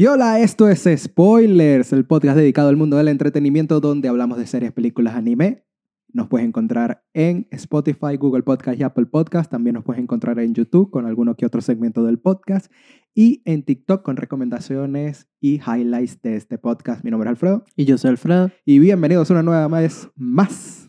[0.00, 4.46] Y hola, esto es Spoilers, el podcast dedicado al mundo del entretenimiento donde hablamos de
[4.46, 5.64] series, películas, anime.
[6.12, 9.50] Nos puedes encontrar en Spotify, Google Podcast y Apple Podcast.
[9.50, 12.70] También nos puedes encontrar en YouTube con alguno que otro segmento del podcast.
[13.12, 17.02] Y en TikTok con recomendaciones y highlights de este podcast.
[17.02, 17.64] Mi nombre es Alfredo.
[17.74, 18.52] Y yo soy Alfredo.
[18.64, 20.88] Y bienvenidos una nueva vez más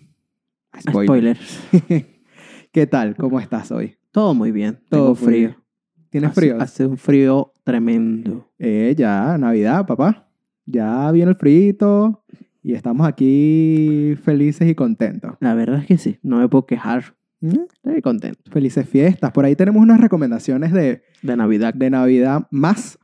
[0.72, 1.60] a Spoilers.
[2.72, 3.16] ¿Qué tal?
[3.16, 3.96] ¿Cómo estás hoy?
[4.12, 4.84] Todo muy bien.
[4.88, 5.48] Todo Tengo frío.
[5.50, 5.56] bien.
[6.12, 6.62] ¿Tienes Hace- frío?
[6.62, 8.52] Hace un frío tremendo.
[8.58, 10.28] Eh, ya, Navidad, papá.
[10.66, 12.24] Ya viene el frío
[12.64, 15.34] y estamos aquí felices y contentos.
[15.40, 17.16] La verdad es que sí, no me puedo quejar.
[17.42, 17.60] ¿Mm?
[17.72, 18.40] Estoy contento.
[18.52, 19.32] Felices fiestas.
[19.32, 21.74] Por ahí tenemos unas recomendaciones de, De Navidad.
[21.74, 22.98] de Navidad más,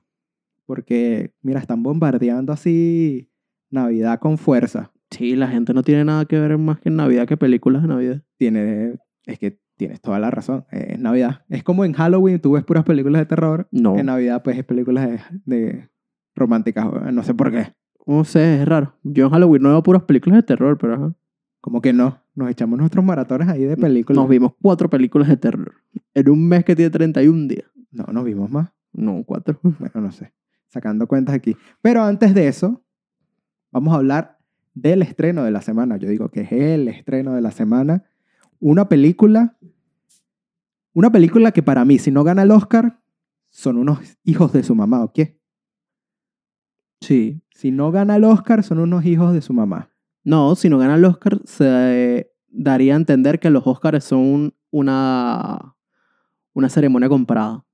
[0.66, 3.32] porque, mira, están bombardeando así
[3.70, 4.92] Navidad con fuerza.
[5.12, 7.88] Sí, la gente no tiene nada que ver más que en Navidad que películas de
[7.88, 8.24] Navidad.
[8.38, 8.96] Tiene,
[9.26, 10.66] es que tienes toda la razón.
[10.72, 11.42] eh, Es Navidad.
[11.50, 13.68] Es como en Halloween tú ves puras películas de terror.
[13.72, 13.98] No.
[13.98, 15.90] En Navidad, pues, es películas de, de
[16.36, 16.86] románticas.
[17.14, 17.74] No sé por qué.
[18.08, 18.96] No sé, es raro.
[19.04, 21.14] Yo en Halloween no veo puras películas de terror, pero ajá.
[21.62, 22.22] Como que no.
[22.36, 24.18] Nos echamos nuestros maratones ahí de películas.
[24.22, 25.74] Nos vimos cuatro películas de terror.
[26.14, 27.66] En un mes que tiene 31 días.
[27.92, 28.70] No, nos vimos más.
[28.94, 29.60] No, cuatro.
[29.64, 30.34] Bueno, no sé.
[30.68, 31.56] Sacando cuentas aquí.
[31.82, 32.84] Pero antes de eso,
[33.72, 34.38] vamos a hablar
[34.76, 35.98] del estreno de la semana.
[35.98, 38.04] Yo digo que es el estreno de la semana.
[38.60, 39.58] Una película.
[40.94, 43.02] Una película que para mí, si no gana el Oscar,
[43.50, 45.40] son unos hijos de su mamá, ¿o qué?
[47.02, 47.42] Sí.
[47.52, 49.92] Si no gana el Oscar, son unos hijos de su mamá.
[50.24, 55.76] No, si no gana el Oscar, se daría a entender que los Oscars son una,
[56.54, 57.66] una ceremonia comprada,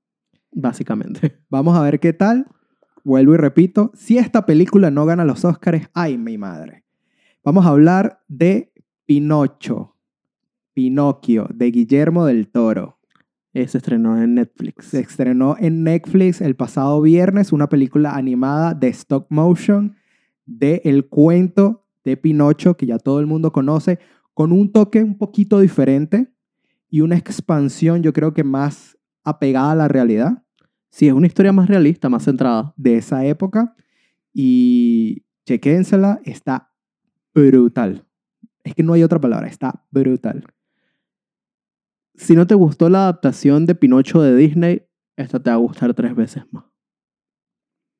[0.52, 1.40] básicamente.
[1.50, 2.46] Vamos a ver qué tal.
[3.04, 6.84] Vuelvo y repito, si esta película no gana los Oscars, ¡ay, mi madre!
[7.42, 8.72] Vamos a hablar de
[9.04, 9.91] Pinocho,
[10.74, 12.98] Pinocchio, de Guillermo del Toro.
[13.54, 14.86] Se estrenó en Netflix.
[14.86, 19.96] Se estrenó en Netflix el pasado viernes una película animada de stop motion
[20.46, 23.98] de el cuento de Pinocho que ya todo el mundo conoce,
[24.34, 26.32] con un toque un poquito diferente
[26.88, 30.44] y una expansión yo creo que más apegada a la realidad.
[30.90, 32.74] Sí, es una historia más realista, más centrada.
[32.76, 33.74] de esa época
[34.32, 36.72] y chequénsela, está
[37.34, 38.06] brutal.
[38.64, 40.44] Es que no hay otra palabra, está brutal.
[42.14, 44.82] Si no te gustó la adaptación de Pinocho de Disney,
[45.16, 46.64] esta te va a gustar tres veces más.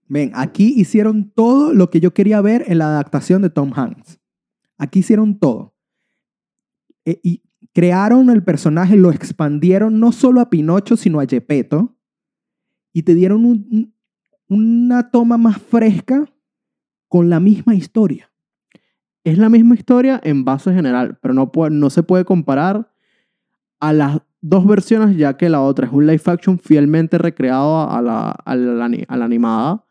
[0.09, 4.21] Ven, aquí hicieron todo lo que yo quería ver en la adaptación de Tom Hanks.
[4.77, 5.75] Aquí hicieron todo.
[7.05, 7.43] E- y
[7.73, 11.97] crearon el personaje, lo expandieron no solo a Pinocho, sino a Gepetto.
[12.93, 13.94] Y te dieron un- un-
[14.49, 16.31] una toma más fresca
[17.09, 18.31] con la misma historia.
[19.25, 21.33] Es la misma historia en base general, pero
[21.71, 22.91] no se puede comparar
[23.82, 28.00] a las dos versiones, ya que la otra es un live action fielmente recreado a
[28.00, 29.84] la, a la a la animada,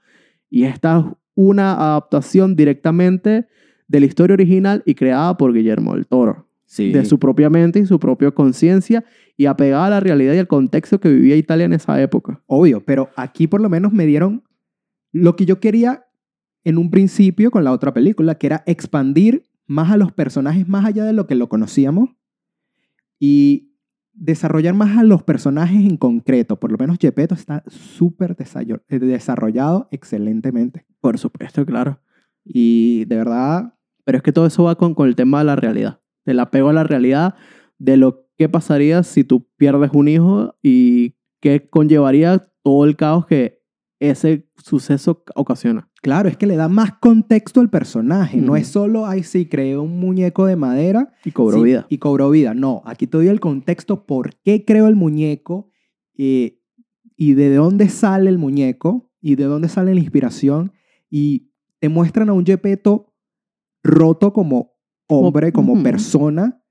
[0.49, 3.47] y esta es una adaptación directamente
[3.89, 6.93] de la historia original y creada por Guillermo del Toro, Sí.
[6.93, 9.03] de su propia mente y su propia conciencia,
[9.35, 12.41] y apegada a la realidad y al contexto que vivía Italia en esa época.
[12.47, 14.43] Obvio, pero aquí por lo menos me dieron
[15.11, 16.05] lo que yo quería
[16.63, 20.85] en un principio con la otra película, que era expandir más a los personajes más
[20.85, 22.11] allá de lo que lo conocíamos
[23.19, 23.70] y
[24.13, 26.59] desarrollar más a los personajes en concreto.
[26.59, 30.85] Por lo menos Gepetto está súper eh, desarrollado excelentemente.
[30.99, 31.99] Por supuesto, claro.
[32.43, 35.55] Y de verdad, Pero es que todo eso va con, con el tema de la
[35.55, 37.35] realidad, del apego a la realidad,
[37.77, 43.27] de lo que pasaría si tú pierdes un hijo y qué conllevaría todo el caos
[43.27, 43.60] que
[44.01, 45.87] ese suceso ocasiona.
[46.01, 48.37] claro, es que le da más contexto al personaje.
[48.37, 51.85] No es solo, ay, sí, creó un muñeco de madera Y cobró Sí, vida.
[51.87, 52.55] Y cobró vida.
[52.55, 55.69] No, aquí te doy el contexto por qué creó el muñeco
[56.17, 56.59] eh,
[57.15, 60.73] y de dónde sale el muñeco y de dónde sale la inspiración.
[61.09, 63.13] Y te muestran a un Gepetto
[63.83, 64.73] roto como
[65.07, 66.63] hombre, como persona,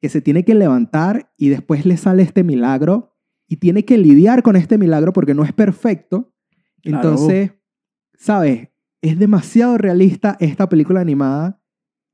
[0.00, 3.16] que se tiene que levantar y después le sale este milagro
[3.48, 6.31] y tiene que lidiar con este milagro porque no es perfecto.
[6.82, 7.10] Claro.
[7.10, 7.52] Entonces,
[8.14, 8.68] ¿sabes?
[9.00, 11.60] Es demasiado realista esta película animada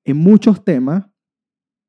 [0.05, 1.07] en muchos temas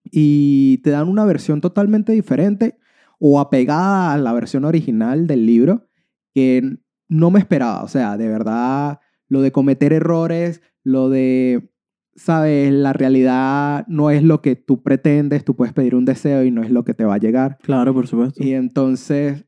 [0.03, 2.77] y te dan una versión totalmente diferente
[3.19, 5.87] o apegada a la versión original del libro
[6.33, 7.83] que no me esperaba.
[7.83, 11.71] O sea, de verdad, lo de cometer errores, lo de,
[12.15, 16.51] sabes, la realidad no es lo que tú pretendes, tú puedes pedir un deseo y
[16.51, 17.57] no es lo que te va a llegar.
[17.61, 18.43] Claro, por supuesto.
[18.43, 19.45] Y entonces,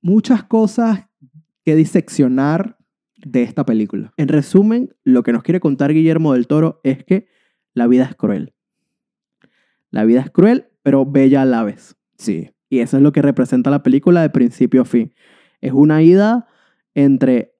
[0.00, 1.08] muchas cosas
[1.64, 2.76] que diseccionar
[3.16, 4.12] de esta película.
[4.16, 7.26] En resumen, lo que nos quiere contar Guillermo del Toro es que
[7.74, 8.52] la vida es cruel.
[9.90, 11.96] La vida es cruel, pero bella a la vez.
[12.18, 12.50] Sí.
[12.68, 15.12] Y eso es lo que representa la película de principio a fin.
[15.60, 16.46] Es una ida
[16.94, 17.54] entre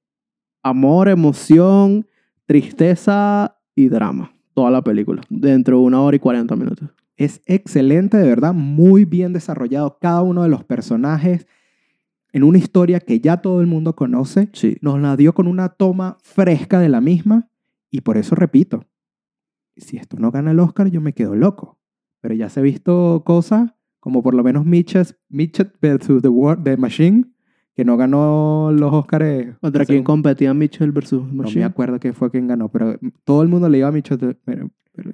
[0.62, 2.06] amor, emoción,
[2.46, 4.32] tristeza y drama.
[4.54, 5.22] Toda la película.
[5.28, 6.88] Dentro de una hora y 40 minutos.
[7.16, 11.46] Es excelente, de verdad, muy bien desarrollado cada uno de los personajes
[12.32, 14.48] en una historia que ya todo el mundo conoce.
[14.52, 14.76] Sí.
[14.80, 17.48] Nos la dio con una toma fresca de la misma
[17.90, 18.84] y por eso repito,
[19.76, 21.78] si esto no gana el Oscar yo me quedo loco.
[22.20, 25.66] Pero ya se ha visto cosas como por lo menos Mitchell, vs.
[26.22, 26.30] The,
[26.64, 27.24] The Machine,
[27.74, 29.56] que no ganó los Oscars.
[29.60, 31.64] ¿Contra quién competía Mitchell versus No me Machine?
[31.64, 34.36] acuerdo quién fue quien ganó, pero todo el mundo le iba a Mitchell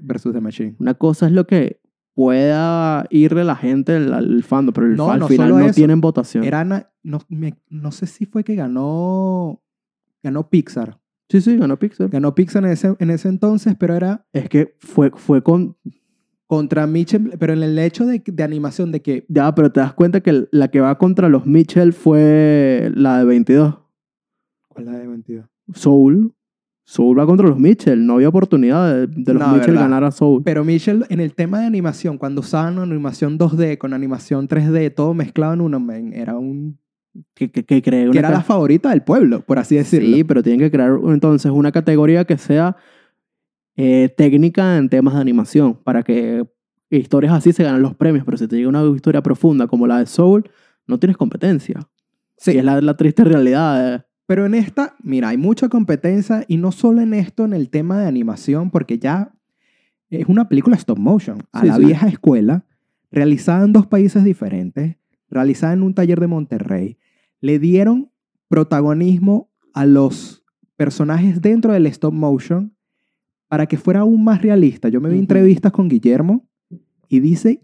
[0.01, 0.77] versus The Machine.
[0.79, 1.81] Una cosa es lo que
[2.19, 5.75] pueda irle la gente al, fandom, pero el No, al no final no eso.
[5.77, 6.43] tienen votación.
[6.43, 9.63] Era no, me- no sé si fue que ganó,
[10.21, 10.99] ganó Pixar.
[11.29, 12.09] Sí, sí, ganó Pixar.
[12.09, 15.77] Ganó Pixar en ese, en ese entonces, pero era Es que fue, fue con...
[16.49, 19.93] contra Mitchell, pero en el hecho de, de animación de que Ya, pero te das
[19.93, 23.79] cuenta que la que va contra los Mitchell fue la de 22.
[24.67, 25.47] ¿Cuál es la de 22?
[25.73, 26.35] Soul.
[26.91, 28.07] Soul va contra los Mitchell.
[28.07, 29.83] No había oportunidad de, de los No, Mitchell verdad.
[29.83, 30.43] ganar a Soul.
[30.43, 35.13] Pero Mitchell, en el tema de animación, cuando usaban animación 2D con animación 3D, todo
[35.13, 36.79] mezclado en uno, man, era un...
[37.35, 40.17] que, que, que cree que una era la favorita del pueblo, por así decirlo.
[40.17, 42.75] Sí, pero tienen que crear entonces una categoría que sea
[43.77, 46.47] eh, técnica en temas de animación para que
[46.89, 48.25] historias así se ganen los premios.
[48.25, 50.49] Pero si te llega una historia profunda como la de Soul,
[50.87, 51.87] no tienes competencia.
[52.39, 52.53] Sí.
[52.53, 54.07] Y es la, la triste realidad.
[54.29, 57.99] Pero en esta, mira, hay mucha competencia y no solo en esto, en el tema
[57.99, 59.33] de animación, porque ya
[60.11, 61.85] es una película stop motion, a Sí, la sí.
[61.87, 62.67] vieja escuela,
[63.11, 64.97] realizada en dos países diferentes,
[65.31, 66.99] realizada en un taller de Monterrey.
[67.41, 68.13] Le dieron
[68.49, 70.45] protagonismo a los
[70.77, 72.75] personajes dentro del stop motion
[73.49, 74.91] para que fuera aún más realista.
[74.91, 76.47] Yo me vi entrevistas con Guillermo
[77.09, 77.63] y dice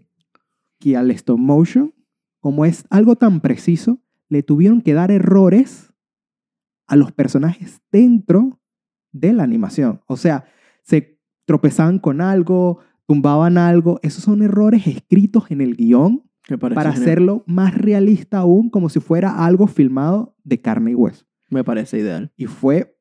[0.79, 1.93] que al stop motion,
[2.39, 5.91] como es algo tan preciso, le tuvieron que dar errores
[6.87, 8.59] a los personajes dentro
[9.11, 10.01] de la animación.
[10.07, 10.45] O sea,
[10.83, 13.99] se tropezaban con algo, tumbaban algo.
[14.03, 16.23] Esos son errores escritos en el guion
[16.59, 17.01] para genial.
[17.01, 21.25] hacerlo más realista aún, como si fuera algo filmado de carne y hueso.
[21.49, 22.31] Me parece ideal.
[22.35, 22.97] Y fue,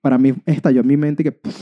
[0.00, 1.56] para mí, estalló en mi mente que pff,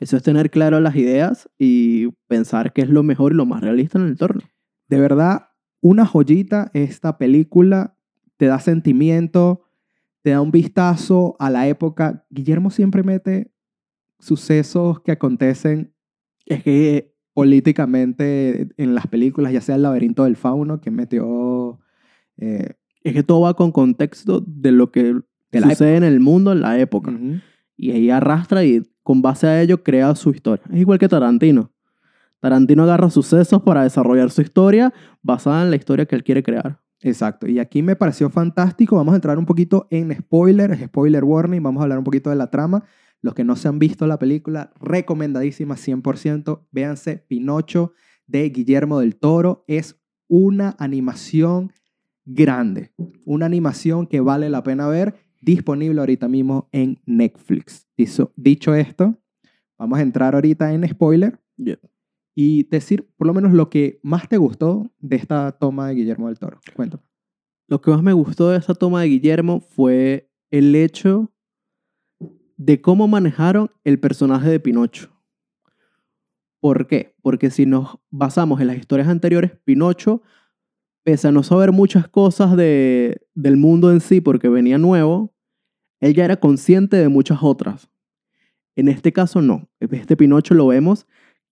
[0.00, 3.60] Eso es tener claro las ideas y pensar qué es lo mejor y lo más
[3.62, 4.42] realista en el entorno.
[4.88, 5.48] de verdad,
[5.80, 7.96] una joyita esta película,
[8.36, 9.64] te da sentimiento,
[10.22, 12.24] te da un vistazo a la época.
[12.30, 13.52] Guillermo siempre mete
[14.18, 15.92] sucesos que acontecen
[16.46, 21.80] Es que políticamente en las películas, ya sea El laberinto del fauno, que metió...
[22.36, 25.14] eh, es que todo va con contexto de lo que
[25.50, 27.12] De sucede en el mundo en la época.
[27.76, 30.64] Y ahí arrastra y con base a ello crea su historia.
[30.70, 31.72] Es igual que Tarantino.
[32.38, 34.92] Tarantino agarra sucesos para desarrollar su historia
[35.22, 36.81] basada en la historia que él quiere crear.
[37.02, 37.48] Exacto.
[37.48, 38.96] Y aquí me pareció fantástico.
[38.96, 41.62] Vamos a entrar un poquito en spoilers, spoiler warning.
[41.62, 42.84] Vamos a hablar un poquito de la trama.
[43.20, 46.66] Los que no se han visto la película, recomendadísima 100%.
[46.70, 47.92] Véanse Pinocho
[48.26, 49.64] de Guillermo del Toro.
[49.66, 51.72] Es una animación
[52.24, 52.92] grande.
[53.24, 55.14] Una animación que vale la pena ver.
[55.40, 57.88] Disponible ahorita mismo en Netflix.
[58.36, 59.18] Dicho, esto,
[59.76, 61.40] vamos a entrar ahorita en spoiler
[62.34, 66.28] y decir por lo menos lo que más te gustó de esta toma de Guillermo
[66.28, 66.60] del Toro.
[66.74, 67.02] Cuéntame.
[67.68, 71.32] Lo que más me gustó de esa toma de Guillermo fue el hecho
[72.56, 75.10] de cómo manejaron el personaje de Pinocho.
[76.60, 77.16] ¿Por qué?
[77.22, 80.22] Porque si nos basamos en las historias anteriores, Pinocho,
[81.02, 85.34] pese a no saber muchas cosas de, del mundo en sí porque venía nuevo,
[86.00, 87.90] él ya era consciente de muchas otras.
[88.76, 89.68] En este caso no.
[89.80, 91.06] Este Pinocho lo vemos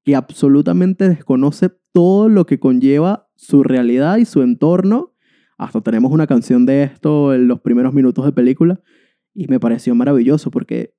[0.04, 5.14] que absolutamente desconoce todo lo que conlleva su realidad y su entorno.
[5.58, 8.80] Hasta tenemos una canción de esto en los primeros minutos de película
[9.34, 10.94] y me pareció maravilloso porque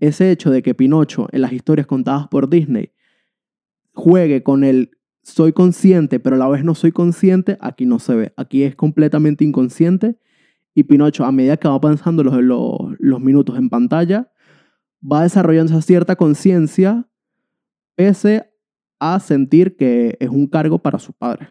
[0.00, 2.92] ese hecho de que Pinocho en las historias contadas por Disney
[3.92, 4.92] juegue con el
[5.22, 8.32] soy consciente pero a la vez no soy consciente, aquí no se ve.
[8.36, 10.18] Aquí es completamente inconsciente
[10.74, 14.30] y Pinocho a medida que va pasando los, los, los minutos en pantalla
[15.02, 17.07] va desarrollando esa cierta conciencia
[17.98, 18.48] pese
[19.00, 21.48] a sentir que es un cargo para su padre.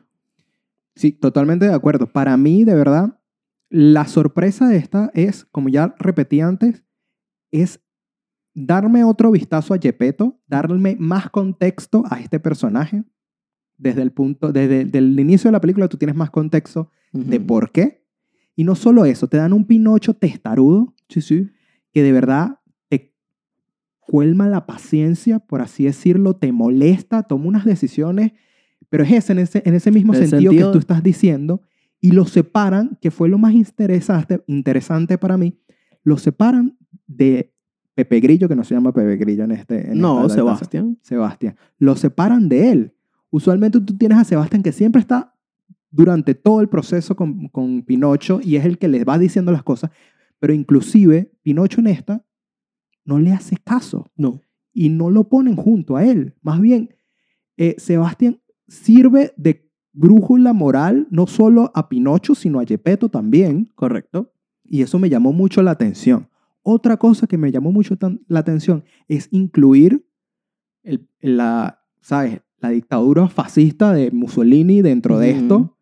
[0.96, 2.08] Sí, totalmente de acuerdo.
[2.08, 3.20] Para mí, de verdad,
[3.70, 6.86] la sorpresa de esta es, como ya repetí antes,
[7.52, 7.82] es
[8.54, 13.04] darme otro vistazo a Gepetto, darme más contexto a este personaje.
[13.78, 17.42] Desde el punto, desde, desde el inicio de la película tú tienes más contexto de
[17.42, 18.08] por qué.
[18.56, 21.50] Y no solo eso, te dan un Pinocho testarudo Sí, sí.
[21.92, 22.62] que de verdad
[24.08, 28.32] cuelma la paciencia, por así decirlo, te molesta, toma unas decisiones,
[28.90, 31.62] pero es ese, en ese, en ese mismo sentido, sentido- que tú estás diciendo,
[32.00, 35.60] y lo separan, que fue lo más interesante, interesante para mí,
[36.04, 37.54] lo separan de
[37.96, 39.92] Pepe Grillo, que no se llama Pepe Grillo en este.
[39.92, 40.30] en no.
[40.30, 40.98] Sebastián.
[41.02, 41.56] Sebastián.
[41.80, 42.94] Lo separan de él.
[43.30, 45.34] Usualmente tú tienes a Sebastián que siempre está
[45.90, 49.64] durante todo el proceso con, con Pinocho y es el que le va diciendo las
[49.64, 49.90] cosas,
[50.40, 52.24] pero inclusive Pinocho en esta
[53.08, 54.42] no le hace caso No.
[54.74, 56.36] y no lo ponen junto a él.
[56.44, 56.90] Más bien,
[57.58, 63.72] eh, Sebastián sirve de brújula moral no solo a Pinocho, sino a Gepetto también.
[63.74, 64.32] Correcto.
[64.64, 66.28] Y eso me llamó mucho la atención.
[66.62, 67.98] Otra cosa que me llamó mucho
[68.28, 70.06] la atención es incluir
[70.84, 72.42] el- la, ¿sabes?
[72.60, 75.78] la dictadura fascista de Mussolini dentro de esto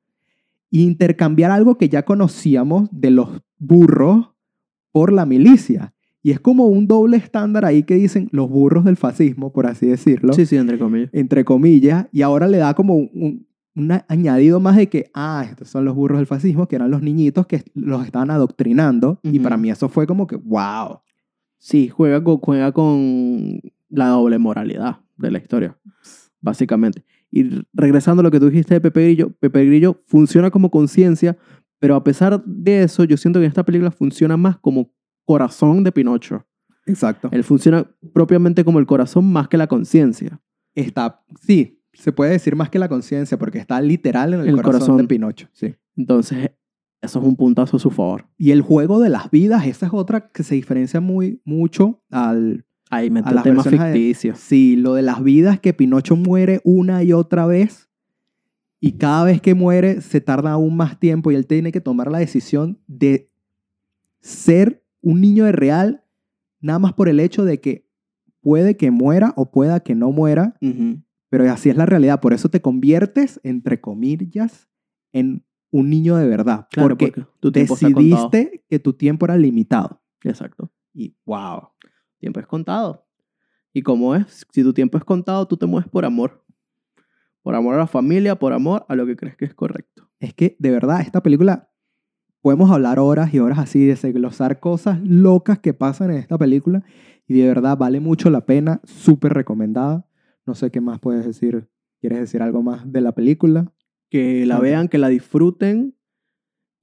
[0.72, 4.30] e intercambiar algo que ya conocíamos de los burros
[4.92, 5.95] por la milicia.
[6.26, 9.86] Y es como un doble estándar ahí que dicen los burros del fascismo, por así
[9.86, 11.10] decirlo Sí, sí, entre comillas.
[11.14, 15.70] entre comillas, y ahora le da como un, un- añadido más de que, ah, estos
[15.70, 19.56] son los burros del fascismo, que eran los niñitos que los estaban adoctrinando, y para
[19.56, 21.02] mí eso fue como que, wow.
[21.60, 25.78] Sí, juega con, juega con la doble moralidad de la historia,
[26.42, 27.04] básicamente.
[27.30, 31.38] Y regresando a lo que tú dijiste de Pepe Grillo, Pepe Grillo funciona como conciencia,
[31.78, 34.90] pero a pesar de eso, yo siento que en esta película funciona más como
[35.26, 36.46] corazón de Pinocho.
[36.86, 37.30] Exacto.
[37.32, 40.40] Él funciona propiamente como el corazón más que la conciencia.
[40.76, 44.56] Está, sí, se puede decir más que la conciencia, porque está literal en el, El
[44.56, 44.98] corazón, corazón.
[44.98, 45.76] de Pinocho, sí.
[45.96, 46.52] Entonces,
[47.02, 48.28] eso es un puntazo a su favor.
[48.38, 52.66] Y el juego de las vidas, esa es otra que se diferencia muy, mucho al...
[52.92, 54.38] Ahí A temas ficticios.
[54.38, 57.90] Sí, lo de las vidas, que Pinocho muere una y otra vez,
[58.80, 62.12] y cada vez que muere se tarda aún más tiempo y él tiene que tomar
[62.12, 63.32] la decisión de
[64.20, 66.04] ser un niño de real,
[66.60, 67.88] nada más por el hecho de que
[68.42, 70.58] puede que muera o pueda que no muera,
[71.30, 72.20] pero así es la realidad.
[72.20, 74.68] Por eso te conviertes, entre comillas,
[75.14, 76.68] en un niño de verdad.
[76.72, 80.02] Claro, porque, porque tu decidiste que tu tiempo era limitado.
[80.24, 80.72] Exacto.
[80.92, 81.70] Y wow.
[82.18, 83.06] Tiempo es contado.
[83.74, 86.44] Y como es, si tu tiempo es contado, tú te mueves por amor.
[87.44, 90.10] Por amor a la familia, por amor a lo que crees que es correcto.
[90.20, 91.70] Es que de verdad, esta película,
[92.46, 96.84] podemos hablar horas y horas así, desglosar cosas locas que pasan en esta película.
[97.28, 100.06] Y de verdad vale mucho la pena, súper recomendada.
[100.46, 101.68] No sé qué más puedes decir.
[102.02, 103.74] ¿Quieres decir algo más de la película?
[104.12, 104.62] Que la Ok.
[104.62, 105.96] vean, que la disfruten,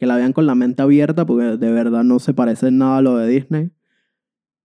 [0.01, 2.97] que la vean con la mente abierta, porque de verdad no se parece en nada
[2.97, 3.71] a lo de Disney.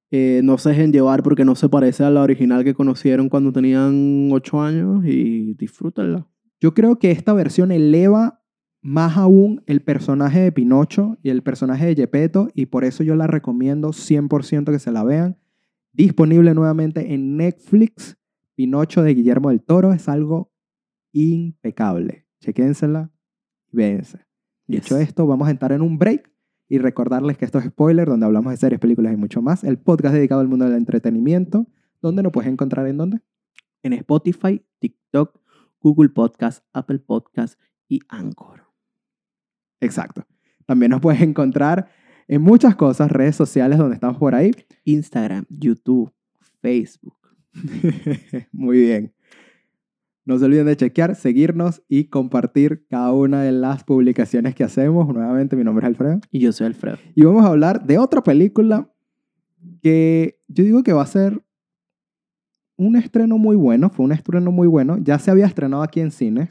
[0.10, 3.52] Eh, no se dejen llevar porque no se parece a la original que conocieron cuando
[3.52, 6.26] tenían 8 años y disfrútenla.
[6.60, 8.37] Yo creo que esta versión eleva
[8.88, 13.18] más aún el personaje de Pinocho y el personaje de Gepetto y por eso yo
[13.18, 15.38] la recomiendo 100% que se la vean.
[15.92, 18.18] Disponible nuevamente en Netflix.
[18.56, 20.54] Pinocho de Guillermo del Toro es algo
[21.12, 22.28] impecable.
[22.40, 23.12] Chequénsela
[23.74, 24.26] y véanse.
[24.68, 26.32] Dicho esto, vamos a entrar en un break
[26.70, 29.66] y recordarles que esto es Spoiler, donde hablamos de series, películas y mucho más.
[29.66, 31.68] El podcast dedicado al mundo del entretenimiento,
[32.02, 33.20] donde nos puedes encontrar en dónde?
[33.84, 35.42] En Spotify, TikTok,
[35.82, 38.67] Google Podcast, Apple Podcast y Anchor.
[39.80, 40.26] Exacto.
[40.66, 41.90] También nos puedes encontrar
[42.28, 44.52] en muchas cosas, redes sociales donde estamos por ahí.
[44.84, 46.12] Instagram, YouTube,
[46.62, 47.16] Facebook.
[48.52, 49.14] Muy bien.
[50.26, 55.08] No se olviden de chequear, seguirnos y compartir cada una de las publicaciones que hacemos.
[55.08, 56.20] Nuevamente, mi nombre es Alfredo.
[56.32, 56.98] Y yo soy Alfredo.
[57.16, 58.92] Y vamos a hablar de otra película
[59.82, 61.42] que yo digo que va a ser
[62.76, 63.90] un estreno muy bueno.
[63.90, 64.98] Fue un estreno muy bueno.
[64.98, 66.50] Ya se había estrenado aquí en cines.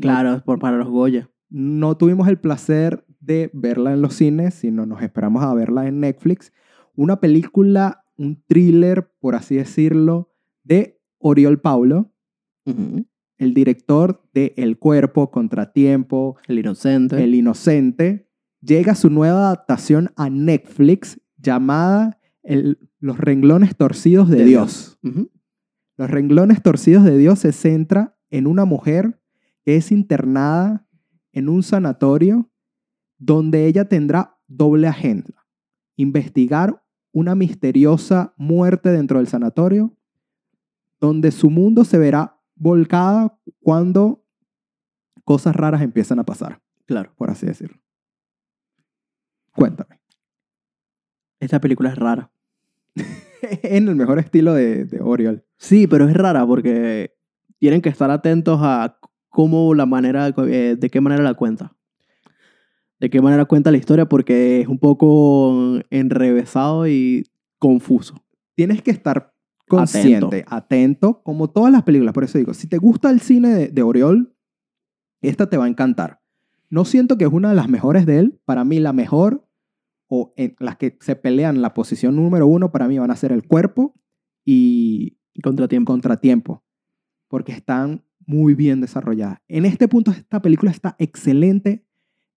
[0.00, 1.28] Claro, por, para los Goya.
[1.50, 6.00] No tuvimos el placer de verla en los cines, sino nos esperamos a verla en
[6.00, 6.52] Netflix.
[6.94, 10.32] Una película, un thriller, por así decirlo,
[10.64, 12.12] de Oriol Paulo,
[13.38, 17.22] el director de El Cuerpo, Contratiempo, El Inocente.
[17.24, 18.28] El Inocente.
[18.60, 24.98] Llega su nueva adaptación a Netflix llamada El- Los renglones torcidos de, De Dios.
[25.96, 29.20] Los renglones torcidos de Dios se centra en una mujer
[29.64, 30.86] que es internada
[31.32, 32.50] en un sanatorio
[33.18, 35.46] donde ella tendrá doble agenda.
[35.96, 36.82] Investigar
[37.12, 39.96] una misteriosa muerte dentro del sanatorio,
[41.00, 44.24] donde su mundo se verá volcada cuando
[45.24, 47.12] cosas raras empiezan a pasar, Claro.
[47.16, 47.80] por así decirlo.
[49.54, 50.00] Cuéntame.
[51.40, 52.32] Esta película es rara.
[53.62, 55.44] en el mejor estilo de, de Oriol.
[55.56, 57.16] Sí, pero es rara porque
[57.58, 58.98] tienen que estar atentos a
[59.30, 61.76] cómo la manera, eh, de qué manera la cuenta.
[62.98, 67.24] De qué manera cuenta la historia porque es un poco enrevesado y
[67.58, 68.22] confuso.
[68.54, 69.32] tienes que estar
[69.66, 71.22] consciente, atento.
[71.22, 72.12] como todas las películas.
[72.12, 74.34] Por eso digo, si te gusta el cine de, de Oriol,
[75.22, 76.20] esta te va a encantar.
[76.68, 78.40] No siento que es una de las mejores de él.
[78.44, 79.46] Para mí, la mejor,
[80.08, 83.32] o en las que se pelean la posición número uno, para mí van a ser
[83.32, 83.94] el cuerpo
[84.44, 85.92] y Contratiempo.
[85.92, 86.64] contratiempo,
[87.28, 89.38] porque están muy bien desarrolladas.
[89.48, 91.84] En este punto, esta película está excelente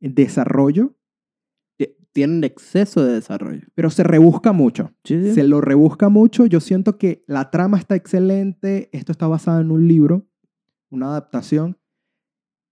[0.02, 0.98] en desarrollo,
[1.78, 3.68] Ti- Tienen exceso de desarrollo.
[3.76, 4.92] pero se rebusca mucho.
[5.04, 5.34] Sí, sí.
[5.36, 6.46] Se lo rebusca mucho.
[6.48, 8.90] Yo siento que la trama está excelente.
[8.92, 10.28] Esto está basado en un libro,
[10.90, 11.78] una adaptación.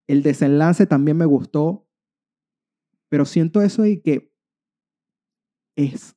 [0.08, 1.88] El desenlace también me gustó,
[3.10, 4.34] pero siento eso de que
[5.78, 6.16] es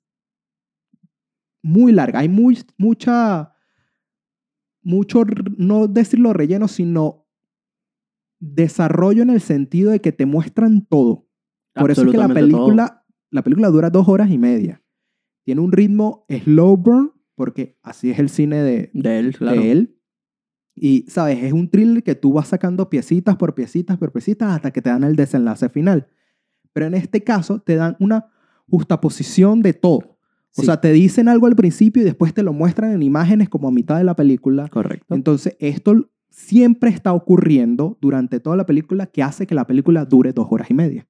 [1.63, 2.21] muy larga.
[2.21, 3.54] Hay muy, mucha,
[4.85, 5.25] mucho,
[5.57, 7.27] no decirlo relleno, sino
[8.39, 11.27] desarrollo en el sentido de que te muestran todo.
[11.75, 12.35] Por eso es que la todo.
[12.35, 14.83] película, la película dura dos horas y media.
[15.45, 19.61] Tiene un ritmo slow burn, porque así es el cine de, De él, claro.
[19.61, 19.99] de él.
[20.75, 21.43] Y, ¿sabes?
[21.43, 24.91] Es un thriller que tú vas sacando piecitas por piecitas por piecitas hasta que te
[24.91, 26.09] dan el desenlace final.
[26.73, 28.27] Pero en este caso te dan una
[28.69, 30.14] justaposición de todo.
[30.57, 33.69] O sea, te dicen algo al principio y después te lo muestran en imágenes como
[33.69, 34.69] a mitad de la película.
[34.69, 35.15] Correcto.
[35.15, 40.33] Entonces, esto siempre está ocurriendo durante toda la película que hace que la película dure
[40.33, 41.07] dos horas y media.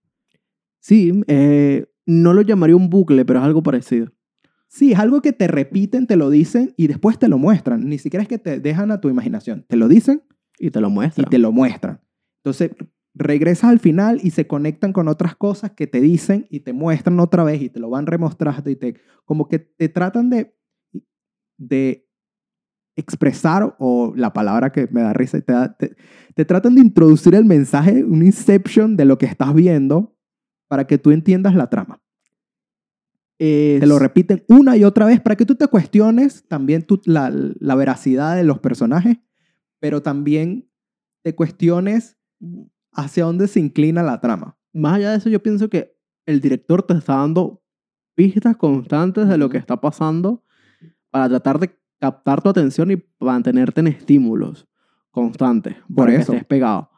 [0.80, 4.12] Sí, eh, no lo llamaría un bucle, pero es algo parecido.
[4.68, 7.88] Sí, es algo que te repiten, te lo dicen y después te lo muestran.
[7.88, 9.64] Ni siquiera es que te dejan a tu imaginación.
[9.68, 10.22] Te lo dicen
[10.58, 11.28] Y te lo y muestra.
[11.28, 12.00] te lo muestran.
[12.42, 12.72] Entonces,
[13.14, 17.20] regresas al final y se conectan con otras cosas que te dicen y te muestran
[17.20, 20.56] otra vez y te lo van remostrando y te como que te tratan de
[21.56, 22.08] de
[22.96, 25.96] expresar o la palabra que me da risa te, te,
[26.34, 30.16] te tratan de introducir el mensaje, un inception de lo que estás viendo
[30.68, 32.00] para que tú entiendas la trama.
[33.38, 37.00] Es- Te lo repiten una y otra vez para que tú te cuestiones también tú-
[37.04, 39.18] la, la veracidad de los personajes,
[39.80, 40.70] pero también
[41.24, 42.16] te cuestiones
[42.94, 44.56] hacia dónde se inclina la trama.
[44.72, 47.62] Más allá de eso, yo pienso que el director te está dando
[48.14, 50.42] pistas constantes de lo que está pasando
[51.10, 54.66] para tratar de captar tu atención y mantenerte en estímulos
[55.10, 55.76] constantes.
[55.94, 56.32] Por que eso.
[56.32, 56.90] estés pegado.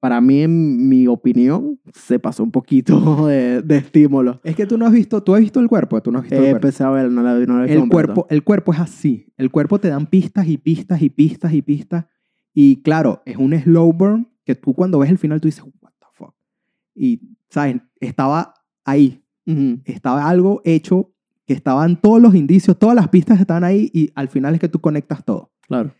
[0.00, 4.40] Para mí, en mi opinión, se pasó un poquito de, de estímulos.
[4.42, 6.34] Es que tú no has visto, tú has visto el cuerpo, tú no has visto
[6.36, 6.66] Eh, el cuerpo.
[6.66, 9.32] empecé a ver, no la, no la he visto El cuerpo, el cuerpo es así.
[9.36, 12.06] El cuerpo te dan pistas y pistas y pistas y pistas.
[12.52, 15.92] Y claro, es un slow burn que tú cuando ves el final tú dices, what
[15.98, 16.34] the fuck.
[16.94, 17.76] Y, ¿sabes?
[18.00, 19.24] Estaba ahí.
[19.46, 19.80] Ujú.
[19.84, 21.12] Estaba algo hecho
[21.46, 24.68] que estaban todos los indicios, todas las pistas estaban ahí y al final es que
[24.68, 25.52] tú conectas todo.
[25.66, 25.92] Claro.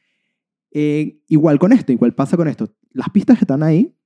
[0.70, 2.74] Eh, igual con esto, igual pasa con esto.
[2.90, 3.96] Las pistas están ahí.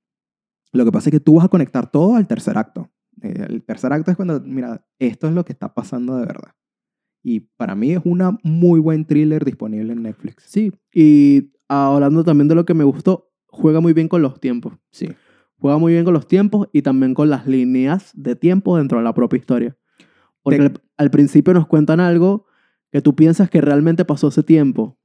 [0.73, 2.91] Lo que pasa es que tú vas a conectar todo al tercer acto.
[3.21, 6.53] Eh, el tercer acto es cuando, mira, esto es lo que está pasando de verdad.
[7.23, 10.43] Y para mí es una muy buen thriller disponible en Netflix.
[10.47, 14.73] Sí, y hablando también de lo que me gustó, juega muy bien con los tiempos.
[14.91, 15.09] Sí.
[15.59, 19.03] Juega muy bien con los tiempos y también con las líneas de tiempo dentro de
[19.03, 19.75] la propia historia.
[20.43, 22.45] Porque Te- al, al principio nos cuentan algo
[22.91, 24.97] que tú piensas que realmente pasó ese tiempo,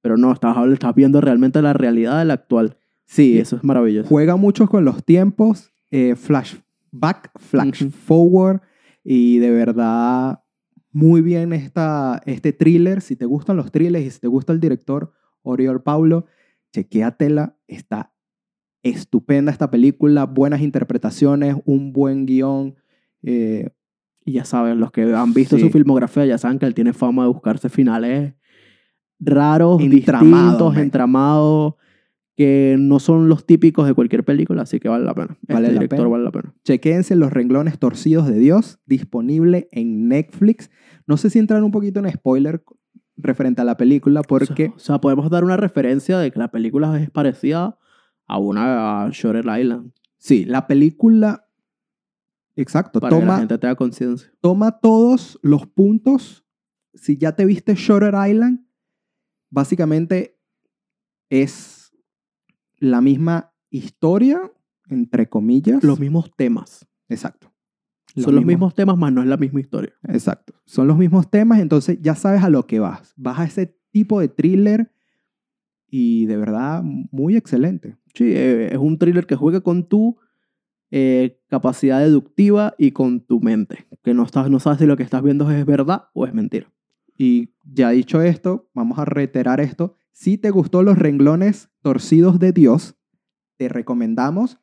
[0.00, 2.76] pero no, estás, estás viendo realmente la realidad del actual.
[3.04, 4.08] Sí, Y eso es maravilloso.
[4.08, 7.90] Juega mucho con los tiempos, eh, flashback, flash Ujú.
[7.90, 8.60] forward,
[9.02, 10.40] y de verdad
[10.92, 13.00] muy bien esta, este thriller.
[13.00, 16.26] Si te gustan los thrillers y si te gusta el director Oriol Paulo,
[16.72, 17.56] chequéatela.
[17.66, 18.12] Está
[18.82, 22.76] estupenda esta película, buenas interpretaciones, un buen guion.
[23.22, 23.70] eh,
[24.24, 25.62] Y ya saben, los que han visto Sí.
[25.62, 28.34] su filmografía ya saben que él tiene fama de buscarse finales
[29.18, 30.82] raros, Entramado, distintos, man.
[30.82, 31.74] entramados,
[32.36, 35.36] que no son los típicos de cualquier película, así que vale la pena.
[35.48, 36.08] Vale este la director pena.
[36.10, 36.54] vale la pena.
[36.64, 40.70] chequéense Los renglones torcidos de Dios, disponible en Netflix.
[41.06, 42.62] No sé si entrar un poquito en spoiler
[43.18, 44.72] referente a la película, porque...
[44.74, 47.78] O sea, podemos dar una referencia de que la película es parecida
[48.26, 51.48] a una a Shutter Island, Sí, la película,
[52.56, 54.30] exacto, para que la toma, gente tenga conciencia.
[54.40, 56.44] toma todos los puntos.
[56.92, 58.66] Si ya te viste Shutter Island,
[59.48, 60.40] básicamente
[61.30, 61.92] es
[62.78, 64.40] la misma historia,
[64.88, 65.84] entre comillas.
[65.84, 66.86] Los mismos temas.
[67.08, 67.47] Exacto.
[68.22, 69.92] Son los mismos temas, más no es la misma historia.
[70.08, 70.54] Exacto.
[70.64, 73.14] Son los mismos temas, entonces ya sabes a lo que vas.
[73.16, 74.92] Vas a ese tipo de thriller
[75.88, 77.96] y de verdad muy excelente.
[78.14, 80.18] Sí, eh, es un thriller que juega con tu
[80.90, 83.86] eh, capacidad deductiva y con tu mente.
[84.02, 86.72] Que no, estás, no sabes si lo que estás viendo es verdad o es mentira.
[87.16, 89.96] Y ya dicho esto, vamos a reiterar esto.
[90.12, 92.96] Si te gustó los renglones torcidos de Dios,
[93.56, 94.58] te recomendamos.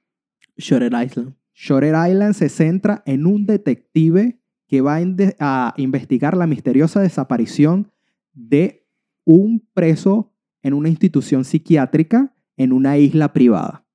[0.57, 1.35] Shutter Island.
[1.55, 4.99] Shutter Island se centra en un detective que va
[5.39, 7.91] a, investigar la misteriosa desaparición
[8.33, 8.85] de
[9.23, 13.85] un preso en una institución psiquiátrica en una isla privada,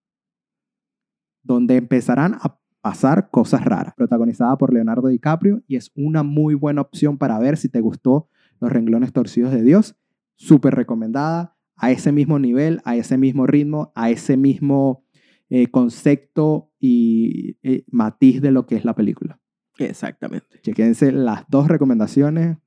[1.43, 3.95] donde empezarán a pasar cosas raras.
[3.95, 8.29] Protagonizada por Leonardo DiCaprio y es una muy buena opción para ver si te gustó
[8.59, 9.97] Los renglones torcidos de Dios.
[10.37, 15.05] Súper recomendada, a ese mismo nivel, a ese mismo ritmo, a ese mismo
[15.49, 19.39] eh, concepto y eh, matiz de lo que es la película.
[19.79, 20.61] Exactamente.
[20.63, 22.59] Chequense las dos recomendaciones,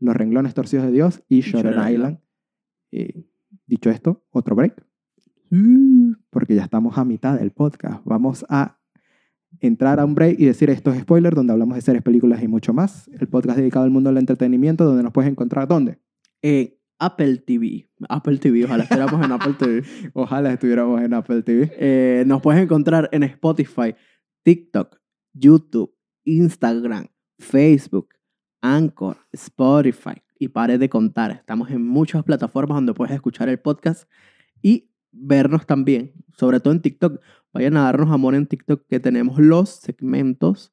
[0.00, 2.18] Los renglones torcidos de Dios y Shutter Island.
[2.90, 3.24] Eh,
[3.66, 4.84] dicho esto, otro break,
[6.30, 8.02] porque ya estamos a mitad del podcast.
[8.04, 8.78] Vamos a
[9.60, 12.72] entrar a un break y decir estos spoilers donde hablamos de series, películas y mucho
[12.72, 13.08] más.
[13.08, 15.98] El podcast dedicado al mundo del entretenimiento, donde nos puedes encontrar, ¿dónde?
[16.42, 17.86] En Apple TV.
[18.08, 19.82] Apple TV, ojalá estuviéramos en Apple TV.
[20.14, 21.70] Ojalá estuviéramos en Apple TV.
[21.76, 23.94] Eh, nos puedes encontrar en Spotify,
[24.42, 24.98] TikTok,
[25.34, 28.08] YouTube, Instagram, Facebook,
[28.62, 30.22] Anchor, Spotify.
[30.38, 31.30] Y pare de contar.
[31.30, 34.10] Estamos en muchas plataformas donde puedes escuchar el podcast
[34.62, 36.12] y vernos también.
[36.36, 37.20] Sobre todo en TikTok.
[37.52, 40.72] Vayan a darnos amor en TikTok que tenemos los segmentos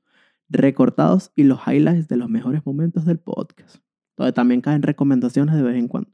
[0.50, 3.84] recortados y los highlights de los mejores momentos del podcast.
[4.18, 6.12] Donde también caen recomendaciones de vez en cuando.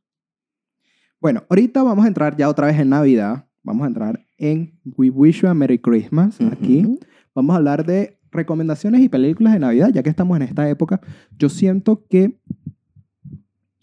[1.19, 3.45] Bueno, ahorita vamos a entrar ya otra vez en Navidad.
[3.63, 6.81] Vamos a entrar en We Wish You a Merry Christmas aquí.
[6.85, 6.99] Ujú.
[7.33, 11.01] Vamos a hablar de recomendaciones y películas de Navidad, ya que estamos en esta época.
[11.37, 12.39] Yo siento que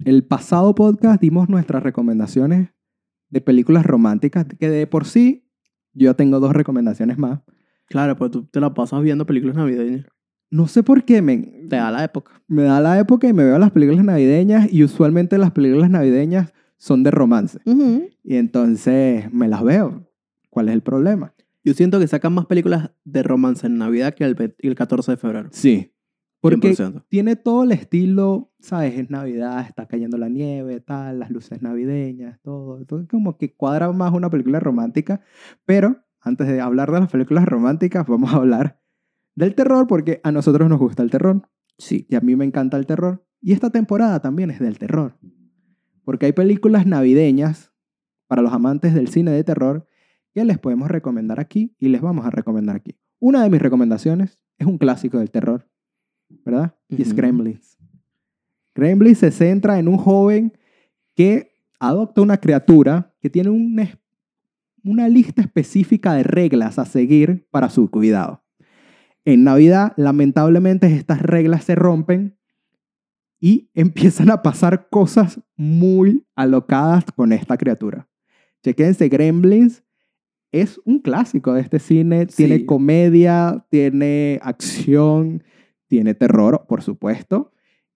[0.04, 2.68] el pasado podcast dimos nuestras recomendaciones
[3.30, 5.48] de películas románticas, que de por sí
[5.92, 7.40] yo tengo dos recomendaciones más.
[7.86, 10.06] Claro, pues tú te la pasas viendo películas navideñas.
[10.50, 12.42] No sé por qué me, Te da la época.
[12.46, 16.52] me da la época y me veo las películas navideñas y usualmente las películas navideñas
[16.76, 17.60] son de romance.
[18.22, 20.06] Y entonces me las veo.
[20.50, 21.34] ¿Cuál es el problema?
[21.64, 25.16] Yo siento que sacan más películas de romance en Navidad que el, el 14 de
[25.16, 25.48] febrero.
[25.50, 25.94] Sí.
[26.40, 27.04] Porque 100%.
[27.08, 28.98] tiene todo el estilo, ¿sabes?
[28.98, 32.76] Es Navidad, está cayendo la nieve, tal, las luces navideñas, todo.
[32.76, 35.22] Entonces, como que cuadra más una película romántica.
[35.64, 38.78] Pero antes de hablar de las películas románticas, vamos a hablar
[39.34, 41.48] del terror, porque a nosotros nos gusta el terror.
[41.78, 42.06] Sí.
[42.10, 43.26] Y a mí me encanta el terror.
[43.40, 45.16] Y esta temporada también es del terror.
[46.04, 47.72] Porque hay películas navideñas
[48.26, 49.86] para los amantes del cine de terror
[50.32, 52.96] que les podemos recomendar aquí y les vamos a recomendar aquí.
[53.20, 55.68] Una de mis recomendaciones es un clásico del terror,
[56.44, 56.74] ¿verdad?
[56.88, 57.14] Y es.
[57.14, 57.78] Gremlins.
[58.74, 60.52] Gremlins se centra en un joven
[61.14, 63.74] que adopta una criatura que tiene un
[64.84, 68.44] una lista específica de reglas a seguir para su cuidado.
[69.24, 72.33] En Navidad, lamentablemente, estas reglas se rompen
[73.44, 78.08] y empiezan a pasar cosas muy alocadas con esta criatura.
[78.62, 79.84] Chequense, Gremlins
[80.50, 82.24] es un clásico de este cine.
[82.24, 85.44] Tiene comedia, tiene acción,
[85.88, 87.52] tiene terror, por supuesto.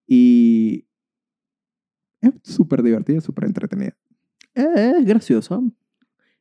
[0.07, 0.87] Y
[2.21, 3.97] es súper divertida, súper entretenida.
[4.55, 5.61] Es graciosa.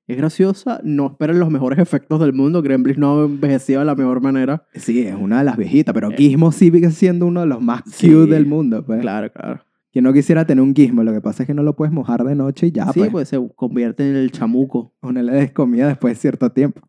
[0.07, 0.79] Es graciosa.
[0.83, 2.61] No esperen los mejores efectos del mundo.
[2.61, 4.65] Gremlins no envejecía de la mejor manera.
[4.73, 6.15] Sí, es una de las viejitas, pero Eh.
[6.17, 8.07] Gizmo sí sigue siendo uno de los más Sí.
[8.11, 8.85] cute del mundo.
[8.85, 9.01] Pues.
[9.01, 9.61] Claro, claro.
[9.91, 12.23] Que no quisiera tener un Gizmo, lo que pasa es que no lo puedes mojar
[12.23, 13.11] de noche y ya, sí, pues.
[13.11, 14.93] pues se convierte en el chamuco.
[15.01, 16.81] O no le des comida después de cierto tiempo.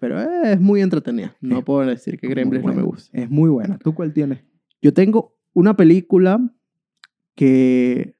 [0.00, 1.36] Pero es muy entretenida.
[1.40, 3.16] No Es puedo decir que Gremlins no me gusta.
[3.16, 3.78] Es muy buena.
[3.78, 4.40] ¿Tú cuál tienes?
[4.82, 6.40] Yo tengo una película
[7.34, 8.16] que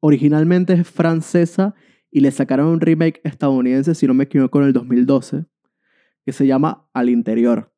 [0.00, 1.74] originalmente es francesa
[2.12, 5.46] y le sacaron un remake estadounidense, si no me equivoco, en el 2012,
[6.24, 7.72] que se llama Al Interior.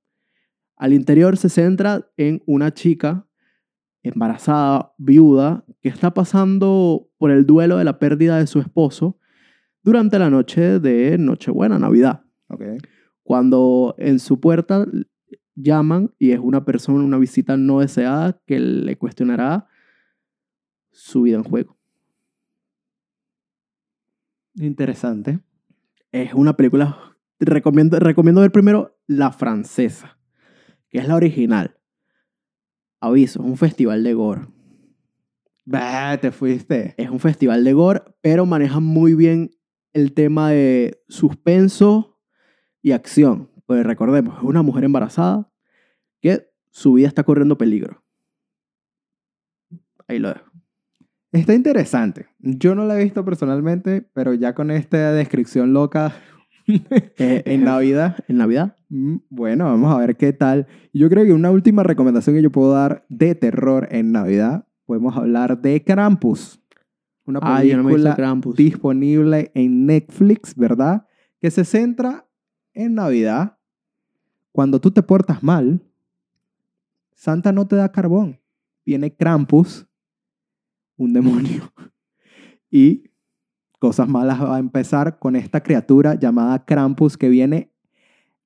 [0.77, 3.27] Al Interior se centra en una chica
[4.03, 9.18] embarazada, viuda, que está pasando por el duelo de la pérdida de su esposo
[9.83, 12.62] durante la noche de Nochebuena, Navidad Ok.
[13.23, 14.85] cuando en su puerta
[15.55, 19.68] llaman y es una persona, una visita no deseada que le cuestionará
[20.90, 21.79] su vida en juego.
[24.57, 25.40] Interesante.
[26.12, 30.19] Es una película, recomiendo, recomiendo ver primero la francesa,
[30.88, 31.79] que es la original.
[33.01, 34.47] Aviso, es un festival de gore.
[35.64, 36.95] Bah, te fuiste.
[36.97, 39.51] Es un festival de gore, pero maneja muy bien
[39.93, 42.21] el tema de suspenso
[42.83, 43.51] y acción.
[43.67, 45.51] Pues recordemos, es una mujer embarazada
[46.21, 48.05] que su vida está corriendo peligro.
[50.07, 50.54] Ahí lo dejo.
[51.35, 52.27] Está interesante.
[52.38, 56.14] Yo no la he visto personalmente, pero ya con esta descripción loca
[56.66, 58.77] Eh, en Navidad, En Navidad.
[58.88, 60.66] mm, bueno, vamos a ver qué tal.
[60.94, 65.14] Yo creo que una última recomendación que yo puedo dar de terror en Navidad, podemos
[65.16, 66.61] hablar de Krampus.
[67.27, 68.57] Una película Krampus.
[68.57, 71.07] disponible en Netflix, ¿verdad?
[71.40, 72.27] Que se centra
[72.73, 73.59] en Navidad.
[74.53, 75.83] Cuando tú te portas mal,
[77.14, 78.40] Santa no te da carbón.
[78.87, 79.87] Viene Krampus,
[80.97, 81.73] un demonio,
[82.71, 83.11] y
[83.79, 87.75] cosas malas va a empezar con esta criatura llamada Krampus que viene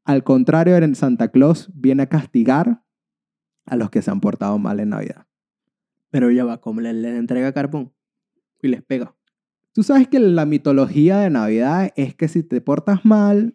[0.09, 2.83] al contrario, en Santa Claus viene a castigar
[3.67, 5.27] a los que se han portado mal en Navidad.
[6.09, 7.93] Pero ya va, como le, le entrega carbón
[8.63, 9.15] y les pega.
[9.73, 13.55] Tú sabes que la mitología de Navidad es que si te portas mal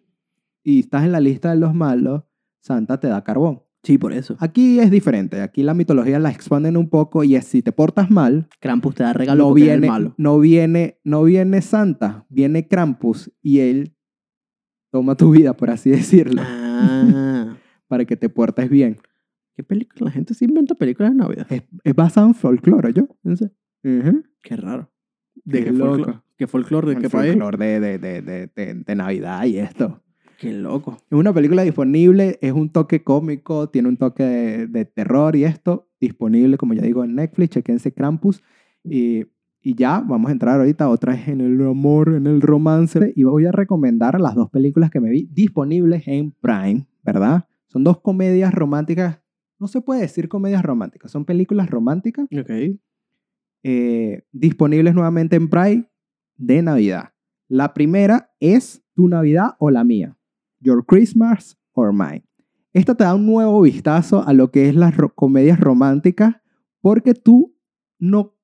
[0.62, 2.22] y estás en la lista de los malos,
[2.60, 3.64] Santa te da carbón.
[3.84, 4.36] Sí, por eso.
[4.40, 5.40] Aquí es diferente.
[5.42, 9.04] Aquí la mitología la expanden un poco y es si te portas mal, Krampus te
[9.04, 10.14] da regalo no porque viene, es el malo.
[10.18, 13.94] no viene, no viene Santa, viene Krampus y él
[14.90, 17.56] toma tu vida, por así decirlo, Ah.
[17.88, 18.96] para que te portes bien.
[19.56, 20.06] ¿Qué película?
[20.06, 21.46] La gente se inventa películas de Navidad.
[21.50, 23.06] Es, es basado en folclore, ¿yo?
[23.22, 23.52] No sé.
[23.84, 24.24] Ujú.
[24.42, 24.90] Qué raro.
[25.44, 26.18] ¿De Qué qué, folclore?
[26.36, 26.88] ¿Qué folclore?
[26.88, 27.32] ¿De El qué país?
[27.32, 30.02] folclore de, de, de- de Navidad y esto.
[30.38, 30.96] Qué loco.
[31.10, 35.44] Es una película disponible, es un toque cómico, tiene un toque de, de terror y
[35.44, 38.42] esto, disponible, como ya digo, en Netflix, chequense Krampus.
[38.82, 39.24] Y,
[39.62, 43.12] y ya, vamos a entrar ahorita otra vez en el amor, en el romance.
[43.16, 47.46] Y voy a recomendar las dos películas que me vi disponibles en Prime, ¿verdad?
[47.68, 49.20] Son dos comedias románticas,
[49.58, 52.78] no se puede decir comedias románticas, son películas románticas Ok.
[53.62, 55.84] eh, disponibles nuevamente en Prime
[56.36, 57.10] de Navidad.
[57.48, 60.16] La primera es Tu Navidad o la mía.
[60.64, 62.24] Your Christmas or Mine.
[62.72, 66.36] Esta te da un nuevo vistazo a lo que es las ro- comedias románticas
[66.80, 67.54] porque tú
[67.98, 68.34] no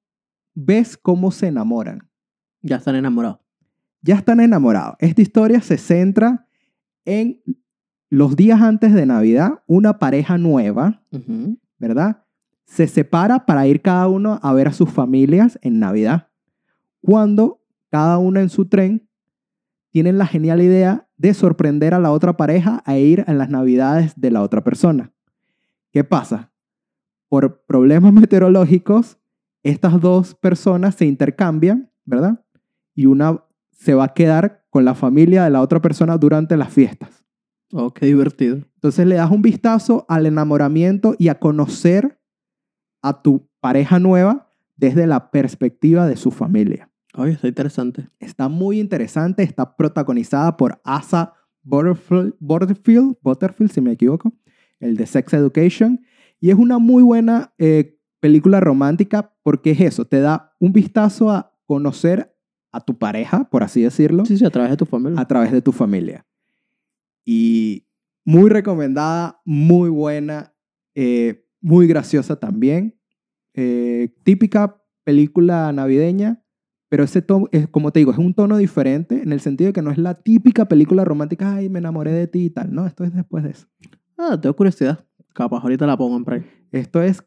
[0.55, 2.09] ves cómo se enamoran.
[2.63, 3.41] Ya están enamorados.
[4.03, 4.95] Ya están enamorados.
[5.01, 6.47] Esta historia se centra
[7.05, 7.43] en
[8.09, 11.03] los días antes de Navidad, una pareja nueva.
[11.79, 12.25] ¿verdad?
[12.67, 16.29] Se separa para ir cada uno a ver a sus familias en Navidad.
[17.01, 19.09] Cuando cada uno en su tren
[19.91, 24.13] tienen la genial idea de sorprender a la otra pareja a ir a las Navidades
[24.17, 25.13] de la otra persona.
[25.93, 26.53] ¿Qué pasa?
[27.29, 29.19] Por problemas meteorológicos,
[29.63, 32.45] estas dos personas se intercambian, ¿verdad?
[32.95, 36.73] Y una se va a quedar con la familia de la otra persona durante las
[36.73, 37.25] fiestas.
[37.73, 38.57] Oh, qué divertido.
[38.57, 42.21] Entonces le das un vistazo al enamoramiento y a conocer
[43.03, 46.90] a tu pareja nueva desde la perspectiva de su familia.
[47.15, 48.09] Oye, está interesante.
[48.19, 54.33] Está muy interesante, está protagonizada por Asa Butterfield, Butterfield, Butterfield, si me equivoco,
[54.79, 56.01] el de Sex Education,
[56.39, 61.31] y es una muy buena eh, película romántica porque es eso, te da un vistazo
[61.31, 62.35] a conocer
[62.73, 65.21] a tu pareja, por así decirlo, Sí, sí, a través de tu familia.
[65.21, 66.25] a través de tu familia.
[67.25, 67.87] Y
[68.25, 70.55] muy recomendada, muy buena,
[70.95, 72.99] eh, muy graciosa también.
[73.55, 76.43] Eh, típica película navideña,
[76.91, 79.73] pero ese tono, es, como te digo, es un tono diferente en el sentido de
[79.73, 82.75] que no es la típica película romántica, ay, me enamoré de ti y tal.
[82.75, 83.69] No, esto es después de eso.
[84.19, 85.07] Ah, tengo curiosidad.
[85.33, 86.45] Capaz ahorita la pongo en Prime.
[86.73, 87.23] Esto es,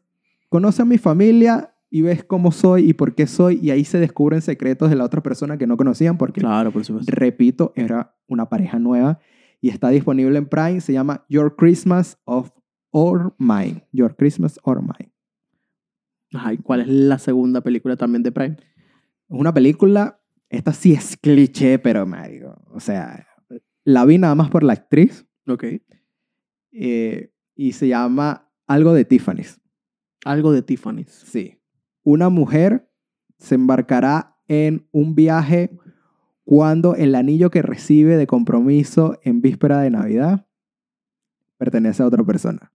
[0.50, 3.98] conoce a mi familia y ves cómo soy y por qué soy, y ahí se
[3.98, 7.10] descubren secretos de la otra persona que no conocían porque Claro, por supuesto.
[7.10, 9.18] repito, era una pareja nueva
[9.62, 10.82] y está disponible en Prime.
[10.82, 12.50] Se llama Your Christmas of
[12.90, 13.86] or Mine.
[13.92, 15.10] Your Christmas or Mine.
[16.34, 18.56] Ajá, ¿y cuál es la segunda película también de Prime?
[19.34, 23.26] Es una película, esta sí es cliché, pero marico, o sea,
[23.84, 25.64] la vi nada más por la actriz Ok.
[26.72, 29.60] eh, y se llama Algo de Tiffany's.
[30.24, 31.10] Algo de Tiffany's.
[31.10, 31.60] Sí.
[32.02, 32.90] Una mujer
[33.38, 35.76] se embarcará en un viaje
[36.44, 40.46] cuando el anillo que recibe de compromiso en víspera de Navidad
[41.58, 42.72] pertenece a otra persona.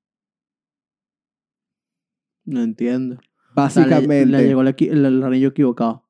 [2.46, 3.16] No entiendo.
[3.56, 6.09] O sea, le- Básicamente, Le, llegó el, equi- el- el anillo equivocado.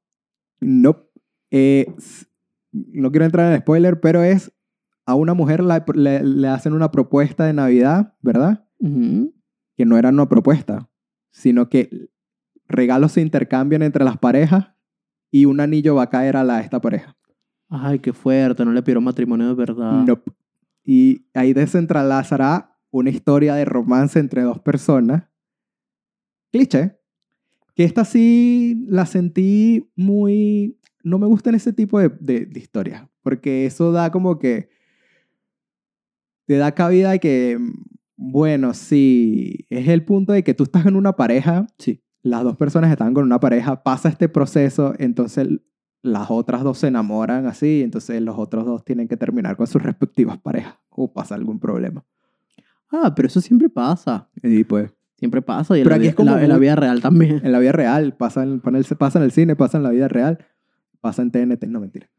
[0.61, 1.07] No,
[1.51, 2.25] eh, s-
[2.71, 4.51] no quiero entrar en spoiler, pero es
[5.05, 8.65] a una mujer la- le, le hacen una propuesta de Navidad, ¿verdad?
[9.75, 10.89] Que no era una propuesta,
[11.31, 12.09] sino que
[12.67, 14.73] regalos se intercambian entre las parejas
[15.31, 17.15] y un anillo va a caer a la, esta pareja.
[17.69, 18.63] Ay, qué fuerte.
[18.65, 20.03] No le pidieron matrimonio de verdad.
[20.05, 20.31] Nope.
[20.83, 25.23] Y ahí desentralazará una historia de romance entre dos personas.
[26.51, 26.98] Cliché.
[27.79, 30.77] Que esta sí la sentí muy...
[31.01, 33.07] No me gustan ese tipo de, de, de historias.
[33.21, 34.67] Porque eso da como que...
[36.45, 37.57] Te da cabida de que...
[38.17, 39.65] Bueno, sí.
[39.69, 41.67] Es el punto de que tú estás en una pareja.
[41.77, 42.03] Sí.
[42.21, 43.81] Las dos personas están con una pareja.
[43.81, 44.93] Pasa este proceso.
[44.99, 45.47] Entonces
[46.01, 49.81] las otras dos se enamoran así, entonces los otros dos tienen que terminar con sus
[49.81, 52.05] respectivas parejas o pasa algún problema.
[52.91, 54.29] Ah, pero eso siempre pasa.
[54.43, 55.75] Y pues, Siempre pasa.
[55.77, 57.41] Y en, Pero la, aquí es como en la- en la vida real también.
[57.43, 59.84] en la vida real, pasa en, pasa en el- pasa en el cine, pasa en
[59.84, 60.39] la vida real,
[61.01, 62.10] pasa en TNT, no mentira.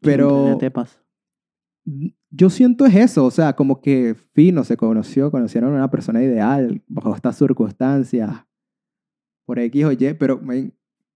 [0.00, 0.98] Pero ¿Qué pasa?
[2.30, 6.20] yo siento es eso, o sea, como que fino se conoció, conocieron a una persona
[6.22, 8.30] ideal bajo estas circunstancias,
[9.44, 10.72] por X o Y, pero man,